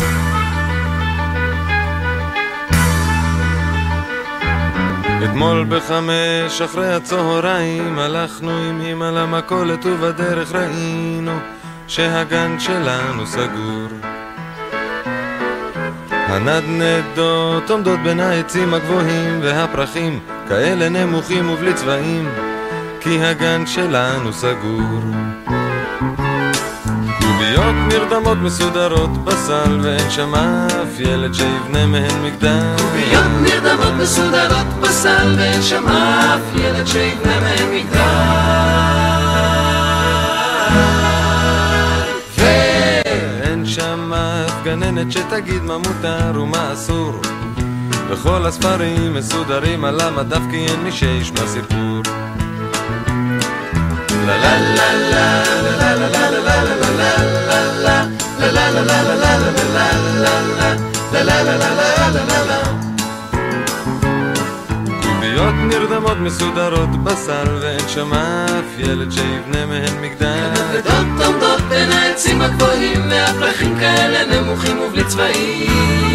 [5.35, 11.39] אתמול בחמש אחרי הצהריים הלכנו עם אמא למכולת ובדרך ראינו
[11.87, 13.87] שהגן שלנו סגור.
[16.09, 22.29] הנדנדות עומדות בין העצים הגבוהים והפרחים כאלה נמוכים ובלי צבעים
[23.01, 25.01] כי הגן שלנו סגור.
[27.25, 32.75] קוביות נרדמות מסודרות בסל ואין שם אף ילד שיבנה מהן מגדל.
[32.77, 37.99] קוביות נרדמות מסודרות בסל ואין שם אף ילד שיבנה מהן מגדל.
[42.37, 47.21] ואין שם אף גננת שתגיד מה מותר ומה אסור.
[48.09, 52.01] וכל הספרים מסודרים על המדף כי אין מי שישמע סיפור.
[65.01, 70.25] קוביות נרדמות מסודרות בסל ואין שם אף ילד שיבנה מהן מגדל.
[70.25, 76.14] הנדנדות עומדות בין העצים הגבוהים והפרחים כאלה נמוכים ובלי צבעים.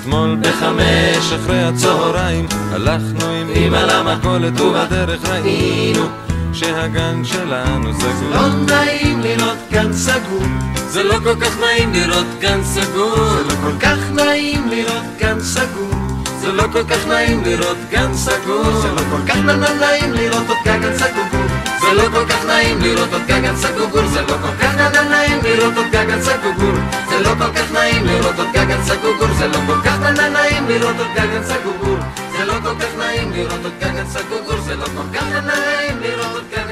[0.00, 6.06] אתמול בחמש אחרי הצהריים הלכנו עם אמא למכולת ובדרך ראינו
[6.52, 8.30] שהגן שלנו סגור.
[8.30, 10.42] לא נעים לראות גן סגור.
[10.88, 13.16] זה לא כל כך נעים לראות גן סגור.
[13.16, 15.94] זה לא כל כך נעים לראות גן סגור.
[16.40, 18.80] זה לא כל כך נעים לראות גן סגור.
[18.80, 21.57] זה לא כל כך נעים לראות עוד גגן סגור.
[21.88, 24.06] זה לא כל כך נעים לראות עוד גגן סגור.
[24.12, 24.76] זה לא כל כך
[25.10, 26.74] נעים לראות עוד גגן סגור.
[27.10, 29.26] זה לא כל כך נעים לראות עוד גגן סגור.
[29.38, 29.98] זה לא כל כך
[30.32, 31.96] נעים לראות עוד גגן סגור.
[32.36, 34.60] זה לא כל כך נעים לראות עוד גגן סגור.
[34.66, 36.68] זה לא כל כך נעים לראות עוד גגן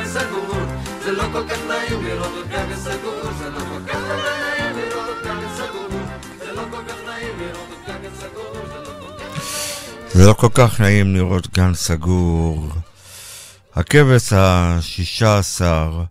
[1.36, 5.88] כל כך נעים לראות עוד גג סגור, זה לא כל כך נעים לראות גג סגור,
[6.38, 10.12] זה לא כל כך נעים לראות עוד גג סגור, זה לא כל כך...
[10.14, 12.68] זה לא כל כך נעים לראות גן סגור.
[13.76, 16.02] הכבש השישה עשר,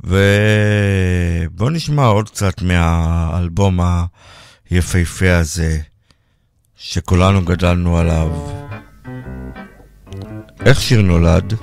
[0.00, 3.80] ובואו נשמע עוד קצת מהאלבום
[4.70, 5.78] היפהפה הזה,
[6.76, 8.30] שכולנו גדלנו עליו.
[10.66, 11.54] איך שיר נולד?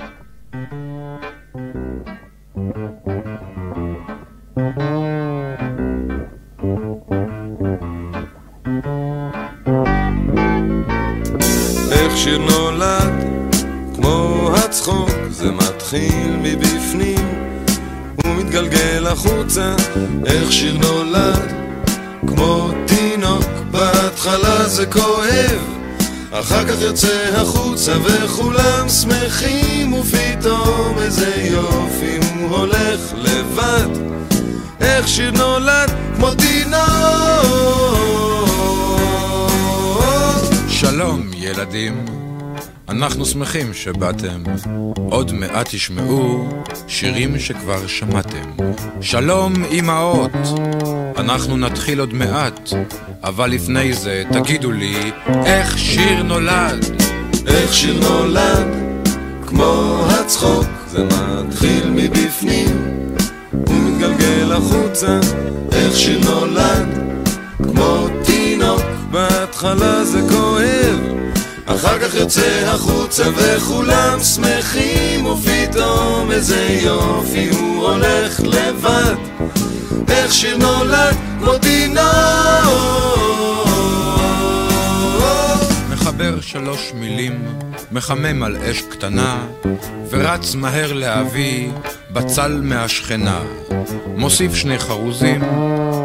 [11.92, 12.65] איך שיר נולד,
[14.84, 17.54] כמו הצחוק, זה מתחיל מבפנים
[18.24, 19.76] ומתגלגל החוצה.
[20.26, 21.52] איך שיר נולד,
[22.26, 25.60] כמו תינוק, בהתחלה זה כואב,
[26.30, 33.88] אחר כך יוצא החוצה וכולם שמחים ופתאום איזה יופי הוא הולך לבד.
[34.80, 36.76] איך שיר נולד, כמו תינוק.
[40.68, 42.25] שלום, ילדים.
[42.88, 44.42] אנחנו שמחים שבאתם.
[45.10, 46.48] עוד מעט תשמעו
[46.88, 48.52] שירים שכבר שמעתם.
[49.00, 50.30] שלום, אמהות.
[51.16, 52.70] אנחנו נתחיל עוד מעט,
[53.22, 55.12] אבל לפני זה תגידו לי,
[55.44, 56.84] איך שיר נולד?
[57.46, 58.66] איך שיר נולד,
[59.46, 62.86] כמו הצחוק, זה מתחיל מבפנים
[63.52, 65.20] ומתגלגל החוצה.
[65.72, 66.88] איך שיר נולד,
[67.62, 71.15] כמו תינוק, בהתחלה זה כואב,
[71.66, 79.14] אחר כך יוצא החוצה וכולם שמחים ופתאום איזה יופי הוא הולך לבד.
[80.08, 82.06] איך שיר נולד, כמו תינוק.
[85.90, 87.44] מחבר שלוש מילים,
[87.92, 89.46] מחמם על אש קטנה,
[90.10, 91.70] ורץ מהר להביא
[92.10, 93.40] בצל מהשכנה.
[94.16, 95.42] מוסיף שני חרוזים,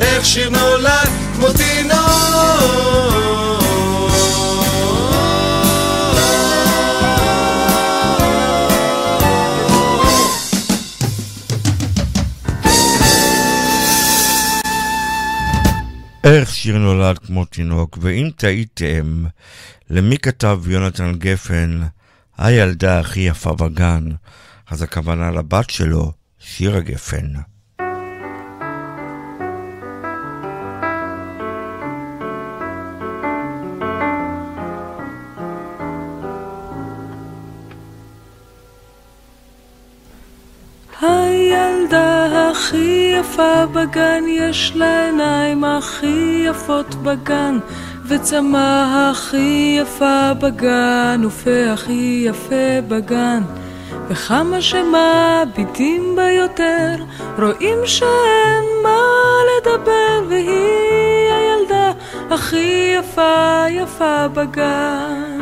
[0.00, 2.48] איך שיר נולד כמו תינוק
[16.24, 19.24] איך שיר נולד כמו תינוק, ואם טעיתם,
[19.90, 21.80] למי כתב יונתן גפן,
[22.38, 24.08] הילדה הכי יפה בגן,
[24.70, 27.32] אז הכוונה לבת שלו, שירה גפן.
[42.68, 47.58] הכי יפה בגן, יש לה עיניים הכי יפות בגן,
[48.08, 53.42] וצמא הכי יפה בגן, ופה הכי יפה בגן.
[54.08, 57.04] וכמה שמביטים בה יותר,
[57.38, 59.00] רואים שאין מה
[59.60, 61.92] לדבר, והיא הילדה
[62.30, 65.37] הכי יפה יפה בגן.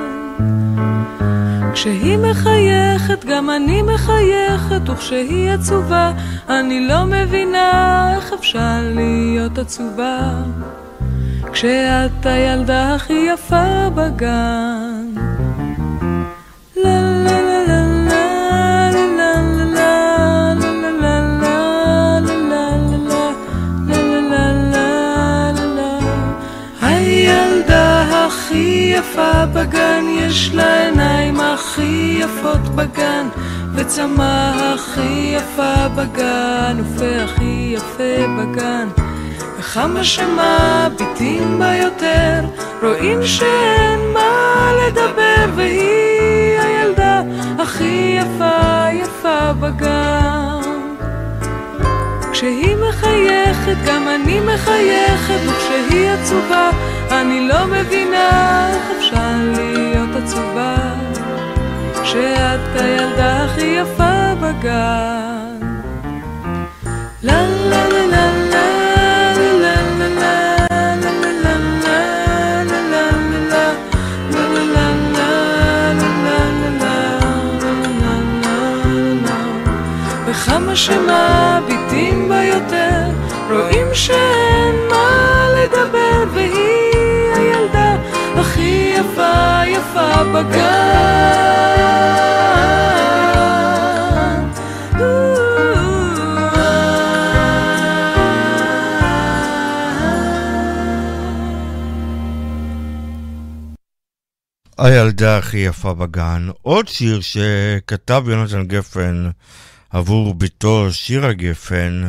[1.76, 6.12] כשהיא מחייכת, גם אני מחייכת, וכשהיא עצובה,
[6.48, 10.32] אני לא מבינה איך אפשר להיות עצובה.
[11.52, 15.25] כשאת הילדה הכי יפה בגן.
[28.96, 33.28] יפה בגן, יש לה עיניים הכי יפות בגן,
[33.74, 38.88] וצמא הכי יפה בגן, ופה הכי יפה בגן.
[39.58, 42.40] וכמה שמביטים בה יותר,
[42.82, 47.22] רואים שאין מה לדבר, והיא הילדה
[47.58, 50.65] הכי יפה יפה בגן.
[52.36, 56.70] כשהיא מחייכת, גם אני מחייכת, וכשהיא עצובה,
[57.10, 60.76] אני לא מבינה איך אפשר להיות עצובה.
[62.02, 65.60] כשאת הילדה הכי יפה בגן.
[67.22, 68.56] לה לה לה לה לה
[81.06, 81.55] לה
[83.96, 87.96] שאין מה לדבר והיא הילדה
[88.36, 91.56] הכי יפה יפה בגן.
[104.78, 109.30] הילדה הכי יפה בגן, עוד שיר שכתב יונתן גפן
[109.90, 112.02] עבור בתו שירה גפן,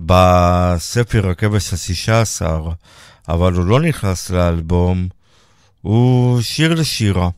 [0.00, 2.68] בספר הכבש השישה עשר,
[3.28, 5.08] אבל הוא לא נכנס לאלבום,
[5.82, 7.28] הוא שיר לשירה.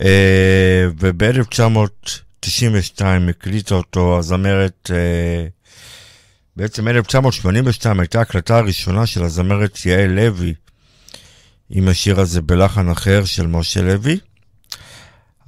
[0.00, 5.46] אה, וב-1992 הקליטה אותו הזמרת, אה,
[6.56, 10.54] בעצם 1982 הייתה הקלטה הראשונה של הזמרת יעל לוי
[11.70, 14.18] עם השיר הזה בלחן אחר של משה לוי.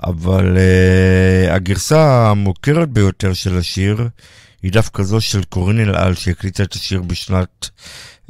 [0.02, 4.08] אבל uh, הגרסה המוכרת ביותר של השיר
[4.64, 7.70] היא דווקא זו של קורין אלעל שהקליטה את השיר בשנת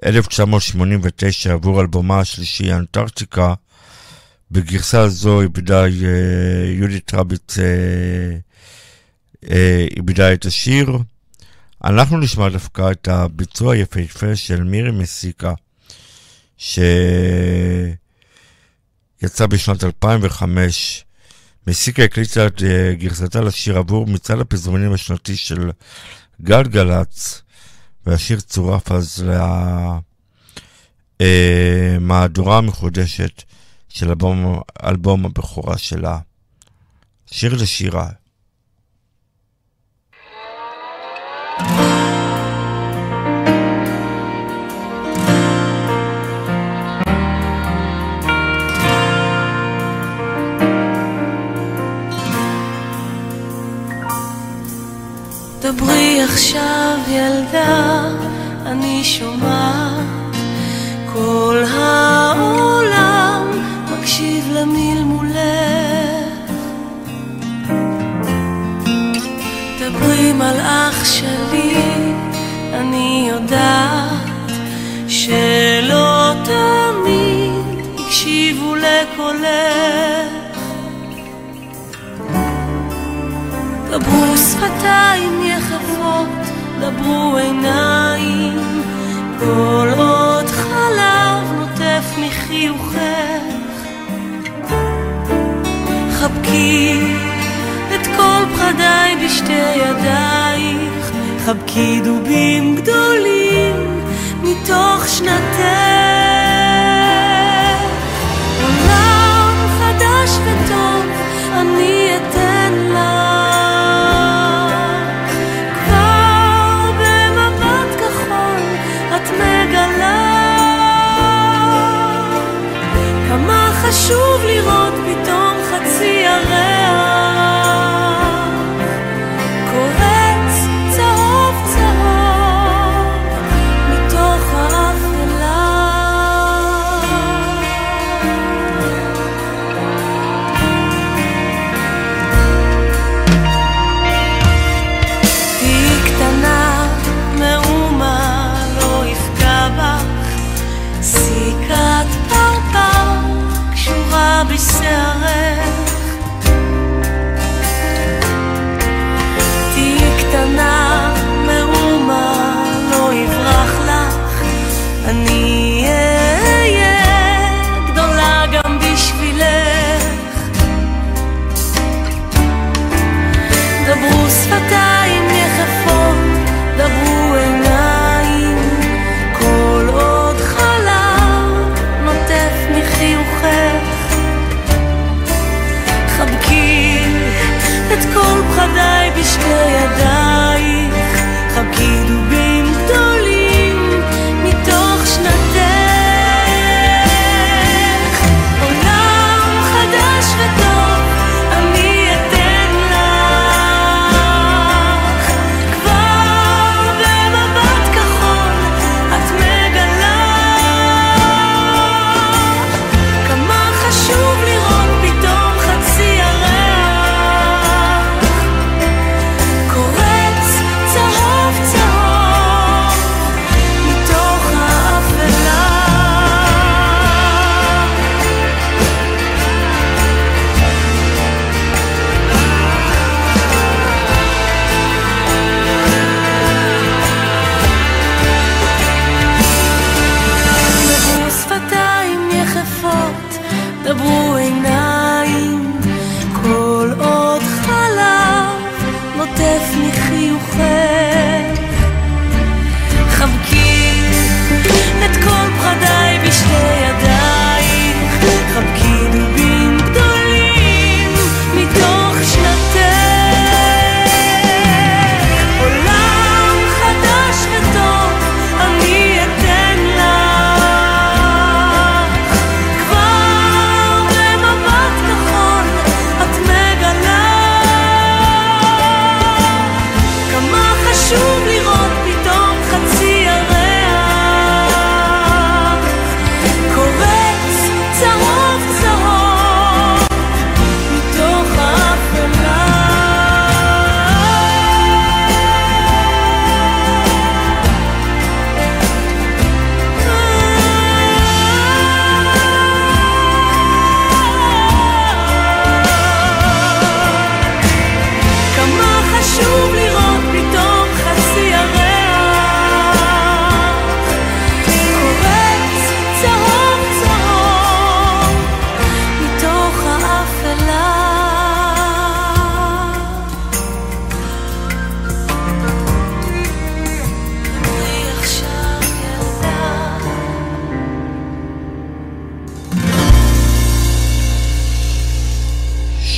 [0.05, 3.55] 1989 עבור אלבומה השלישי אנטארקטיקה.
[4.51, 5.89] בגרסה זו איבדה uh,
[6.77, 7.61] יהודית רביץ uh,
[9.45, 9.49] uh,
[9.97, 10.99] איבדה את השיר.
[11.85, 15.53] אנחנו נשמע דווקא את הביצוע היפהפה של מירי מסיקה,
[16.57, 17.97] שיצא
[19.49, 21.05] בשנת 2005.
[21.67, 22.63] מסיקה הקליטה את
[22.99, 25.71] גרסתה לשיר עבור מצעד הפזמונים השנתי של
[26.43, 27.43] גלגלצ,
[28.07, 29.25] והשיר צורף אז
[31.21, 33.43] למהדורה uh, המחודשת
[33.89, 36.19] של אלבום, אלבום הבכורה שלה.
[37.27, 38.09] שיר לשירה.
[55.65, 58.03] דברי עכשיו ילדה,
[58.67, 60.37] אני שומעת
[61.13, 63.47] כל העולם
[63.93, 65.35] מקשיב למלמולך.
[69.81, 71.75] דברי מלאך שלי,
[72.75, 74.53] אני יודעת
[75.09, 80.45] שלא תמיד הקשיבו לקולך.
[83.91, 85.44] דברו שפתיים
[85.85, 86.29] יחפות,
[86.81, 88.83] דברו עיניים,
[89.39, 93.45] כל עוד חלב נוטף מחיוכך.
[96.13, 97.01] חבקי
[97.95, 101.11] את כל פחדיי בשתי ידייך,
[101.47, 104.01] חבקי דובים גדולים
[104.43, 106.24] מתוך שנתך.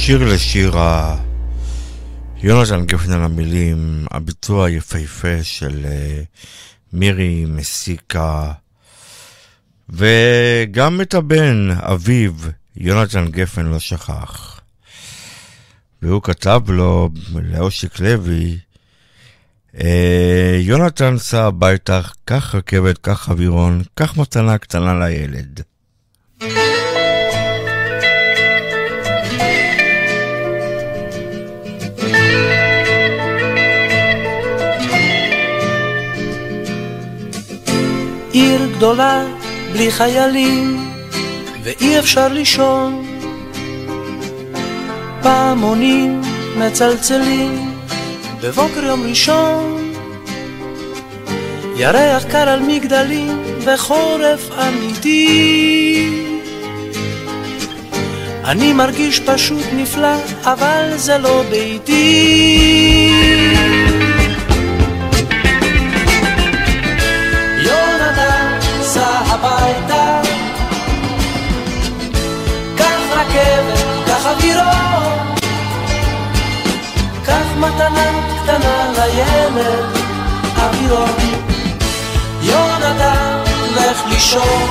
[0.06, 1.16] שיר לשירה,
[2.36, 6.26] יונתן גפן על המילים, הביצוע היפהפה של uh,
[6.92, 8.52] מירי מסיקה,
[9.88, 12.32] וגם את הבן, אביו,
[12.76, 14.60] יונתן גפן לא שכח.
[16.02, 17.10] והוא כתב לו,
[17.42, 18.58] לאושיק לוי,
[19.80, 25.62] אה, יונתן סע הביתה, קח רכבת, קח אווירון, קח מתנה קטנה לילד.
[38.36, 39.24] עיר גדולה
[39.72, 40.90] בלי חיילים
[41.62, 43.06] ואי אפשר לישון.
[45.22, 46.20] פעמונים
[46.58, 47.74] מצלצלים
[48.42, 49.92] בבוקר יום ראשון.
[51.76, 56.10] ירח קר על מגדלים וחורף אמיתי.
[58.44, 62.56] אני מרגיש פשוט נפלא אבל זה לא ביתי
[69.36, 70.20] הביתה
[72.76, 75.36] קח רכבת, קח אווירון
[77.24, 78.10] קח מתנה
[78.42, 79.84] קטנה לילד,
[80.56, 81.08] אווירון.
[82.42, 83.42] יונתן,
[83.76, 84.68] לך לישון.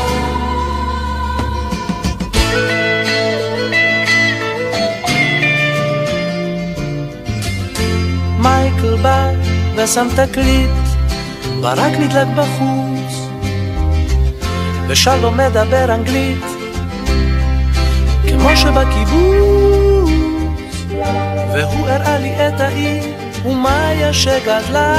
[8.40, 9.32] מייקל בא
[9.76, 10.70] ושם תקליט,
[11.62, 12.95] ברק נדלק בחוץ,
[14.88, 16.46] ושלום מדבר אנגלית,
[18.30, 19.66] כמו שבקיבוץ.
[21.54, 23.04] והוא הראה לי את העיר
[23.46, 24.96] ומאיה שגדלה.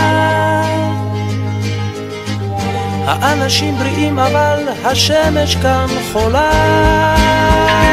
[3.07, 7.86] האנשים בריאים אבל השמש כאן חולה.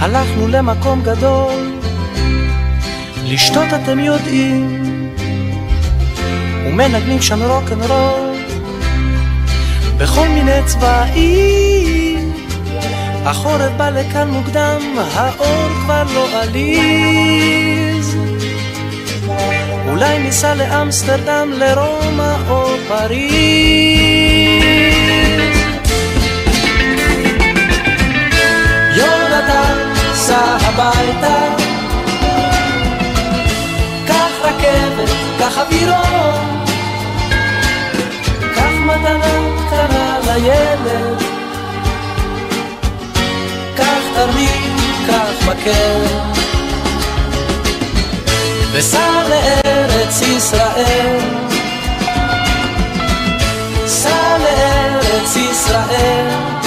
[0.00, 1.80] הלכנו למקום גדול,
[3.24, 4.82] לשתות אתם יודעים,
[6.66, 8.36] ומנגנים שם רוקנרול,
[9.98, 12.32] בכל מיני צבעים.
[13.24, 14.80] החורף בא לכאן מוקדם,
[15.14, 17.89] האור כבר לא עליז.
[20.00, 23.30] אולי ניסע לאמסטרדם, לרומא או פריז.
[28.96, 31.38] יונתן, סע הביתה,
[34.06, 36.64] קח רכבת, קח אווירון,
[38.54, 39.34] קח מתנה
[39.66, 41.22] קטנה לילד,
[43.76, 46.19] קח תרמיד, קח מקל.
[55.70, 56.59] ישראל.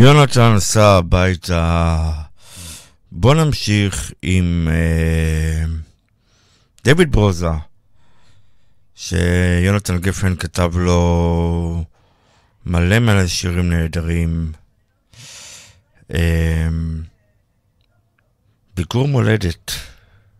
[0.00, 2.12] יונתן סע הביתה.
[3.12, 5.64] בוא נמשיך עם אה,
[6.84, 7.48] דויד ברוזה,
[8.94, 11.84] שיונתן גפן כתב לו
[12.66, 14.52] מלא מלא שירים נהדרים.
[16.14, 16.68] אה,
[18.76, 19.72] ביקור מולדת,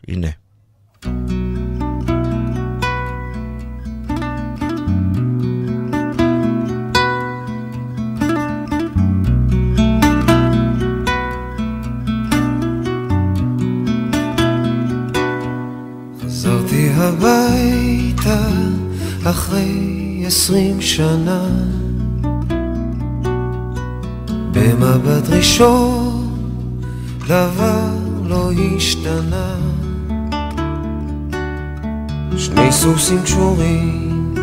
[0.08, 0.30] הנה.
[17.10, 18.40] הביתה
[19.24, 21.44] אחרי עשרים שנה.
[24.52, 26.34] במבט ראשון
[27.26, 29.54] דבר לא השתנה.
[32.36, 34.34] שני סוסים קשורים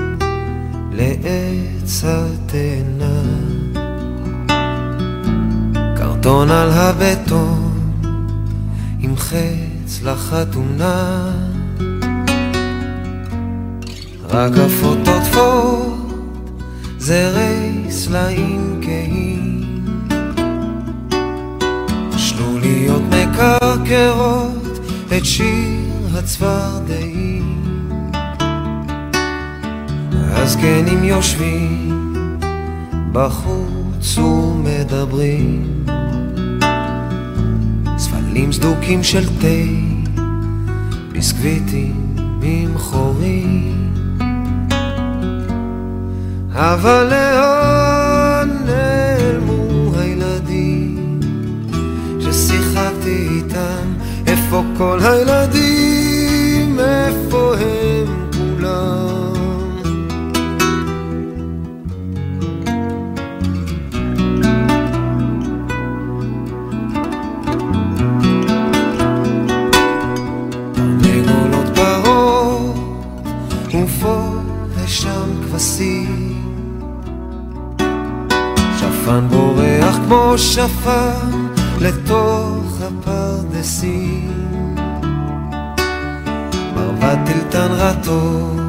[0.91, 3.47] לעץ התאנה.
[6.27, 7.79] בטון על הבטון,
[8.99, 11.31] עם חץ לחתונה.
[14.29, 16.11] רק עפות עוטפות,
[16.97, 19.61] זרי סלעים כהים.
[22.17, 24.79] שלוליות מקרקרות
[25.17, 27.63] את שיר הצפרדעים.
[30.11, 32.13] הזקנים יושבים
[33.11, 35.83] בחוץ ומדברים.
[37.97, 40.21] ספלים סדוקים של תה,
[41.11, 42.07] ביסקוויטים
[42.41, 43.76] עם חורים.
[46.59, 51.19] אבל לאן נעלמו הילדים
[52.19, 53.93] ששיחקתי איתם?
[54.27, 56.79] איפה כל הילדים?
[56.79, 59.17] איפה הם כולם?
[71.01, 72.75] תרנגולות פרות
[73.73, 74.29] ופה
[74.75, 76.26] ושם כבשים
[79.07, 81.47] שפן בורח כמו שפן
[81.79, 84.75] לתוך הפרדסים.
[86.75, 88.59] מרבד טלטן רטוב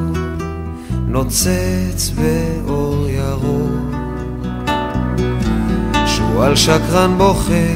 [1.07, 3.95] נוצץ באור ירוק.
[6.05, 7.75] שועל שקרן בוכה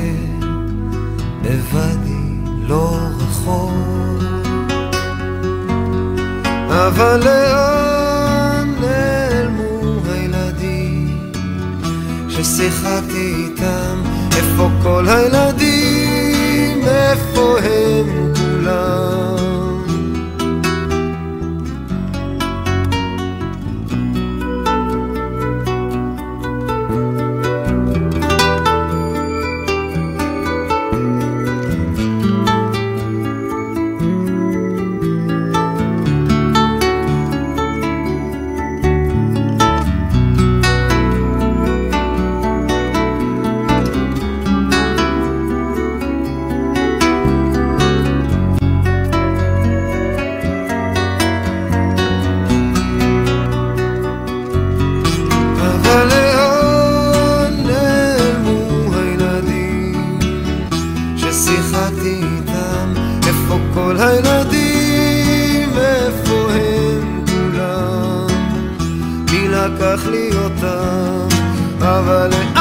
[1.41, 3.73] בוואדי לא רחוק.
[6.69, 7.92] אבל לאן
[12.43, 14.01] ששיחקתי איתם?
[14.37, 16.83] איפה כל הילדים?
[16.87, 19.52] איפה הם כולם?
[70.63, 72.52] לי אותם?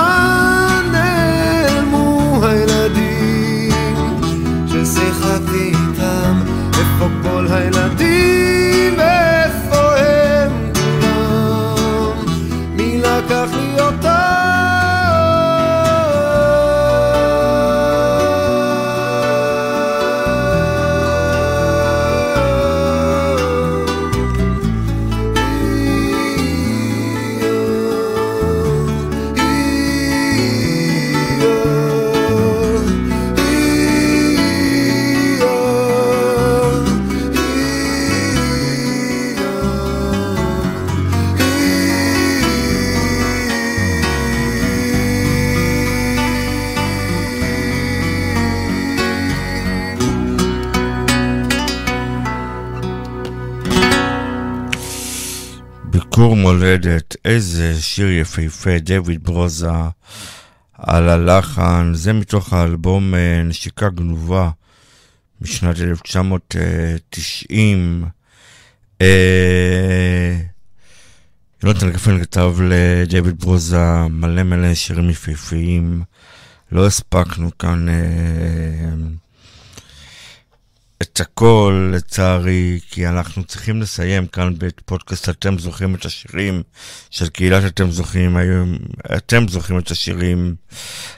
[56.22, 59.70] ביקור מולדת, איזה שיר יפהפה, דויד ברוזה
[60.72, 64.50] על הלחן, זה מתוך האלבום אה, נשיקה גנובה
[65.40, 68.04] משנת 1990.
[69.00, 70.36] אה,
[71.62, 76.02] יונתן גפן כתב לדויד ברוזה מלא מלא שירים יפהפיים.
[76.72, 77.94] לא הספקנו כאן אה,
[81.02, 86.62] את הכל, לצערי, כי אנחנו צריכים לסיים כאן בפודקאסט אתם זוכרים את השירים
[87.10, 88.78] של קהילת אתם זוכרים, היום,
[89.16, 90.54] אתם זוכרים את השירים.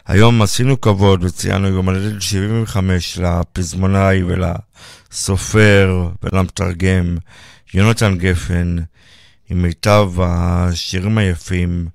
[0.07, 7.17] היום עשינו כבוד וציינו יום הולדת 75 לפזמונאי ולסופר ולמתרגם
[7.75, 8.77] יונתן גפן,
[9.51, 11.89] עם מיטב השירים היפים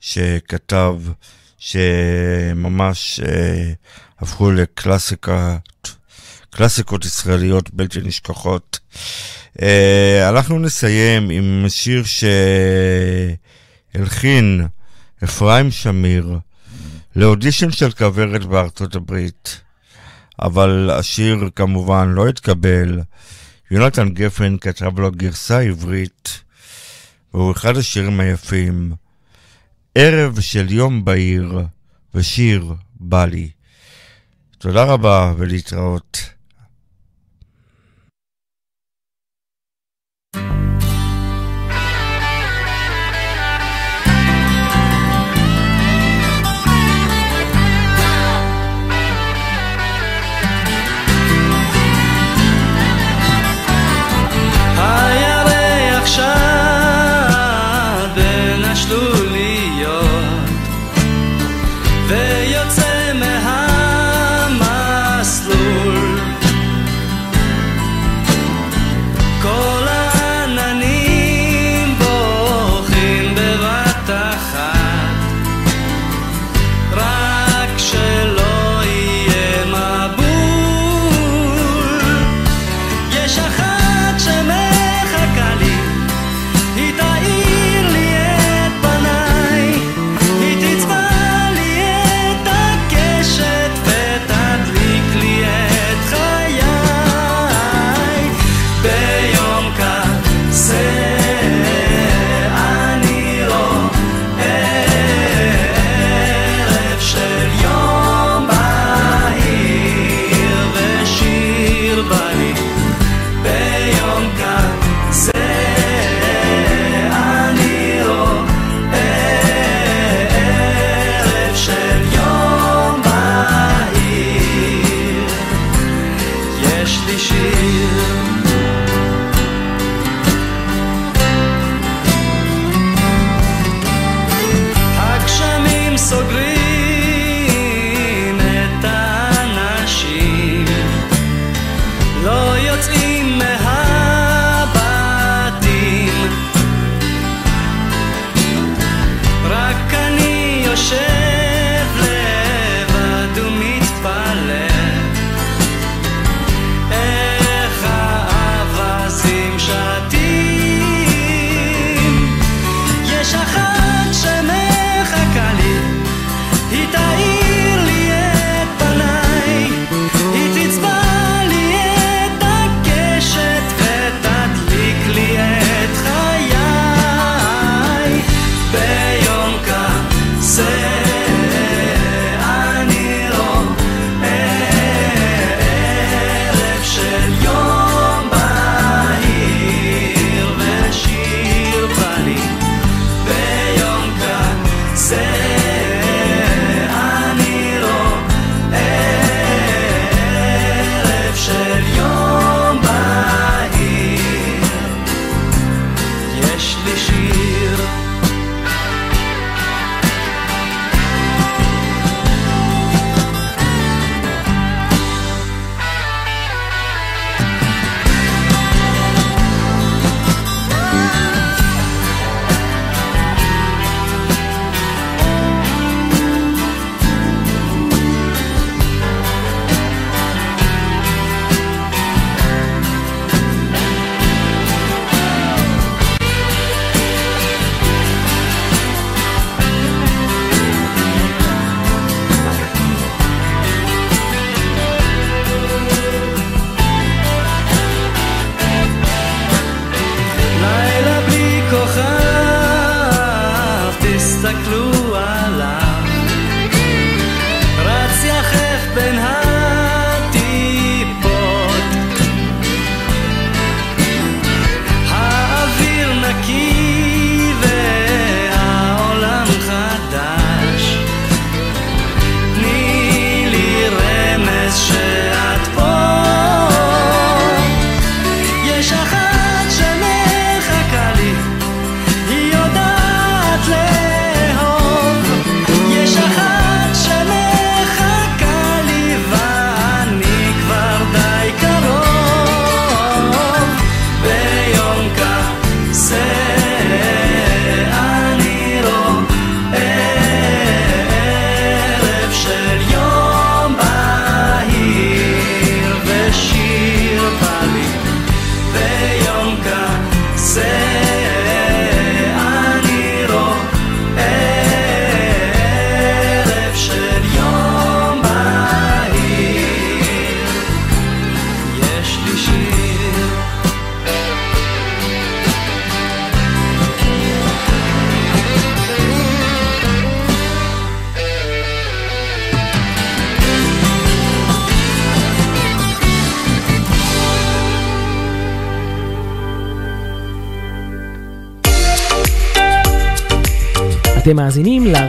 [0.00, 0.94] שכתב,
[1.58, 3.72] שממש אה,
[4.18, 5.56] הפכו לקלאסיקה
[6.50, 8.78] קלאסיקות ישראליות בלתי נשכחות.
[9.58, 9.62] Uh,
[10.28, 12.02] אנחנו נסיים עם שיר
[13.94, 14.66] שהלחין
[15.24, 16.38] אפרים שמיר
[17.16, 19.60] לאודישן של כוורת בארצות הברית,
[20.42, 23.00] אבל השיר כמובן לא התקבל.
[23.70, 26.40] יונתן גפן כתב לו גרסה עברית,
[27.34, 28.92] והוא אחד השירים היפים.
[29.94, 31.60] ערב של יום בהיר
[32.14, 33.50] ושיר בא לי.
[34.58, 36.35] תודה רבה ולהתראות.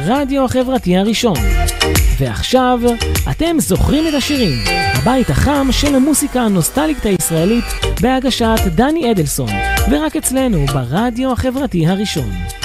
[0.08, 1.38] לרדיו החברתי הראשון.
[2.20, 2.80] ועכשיו,
[3.32, 4.60] אתם זוכרים את השירים,
[4.94, 7.66] הבית החם של המוסיקה הנוסטלית הישראלית
[8.02, 9.50] בהגשת דני אדלסון,
[9.92, 12.57] ורק אצלנו ברדיו החברתי הראשון.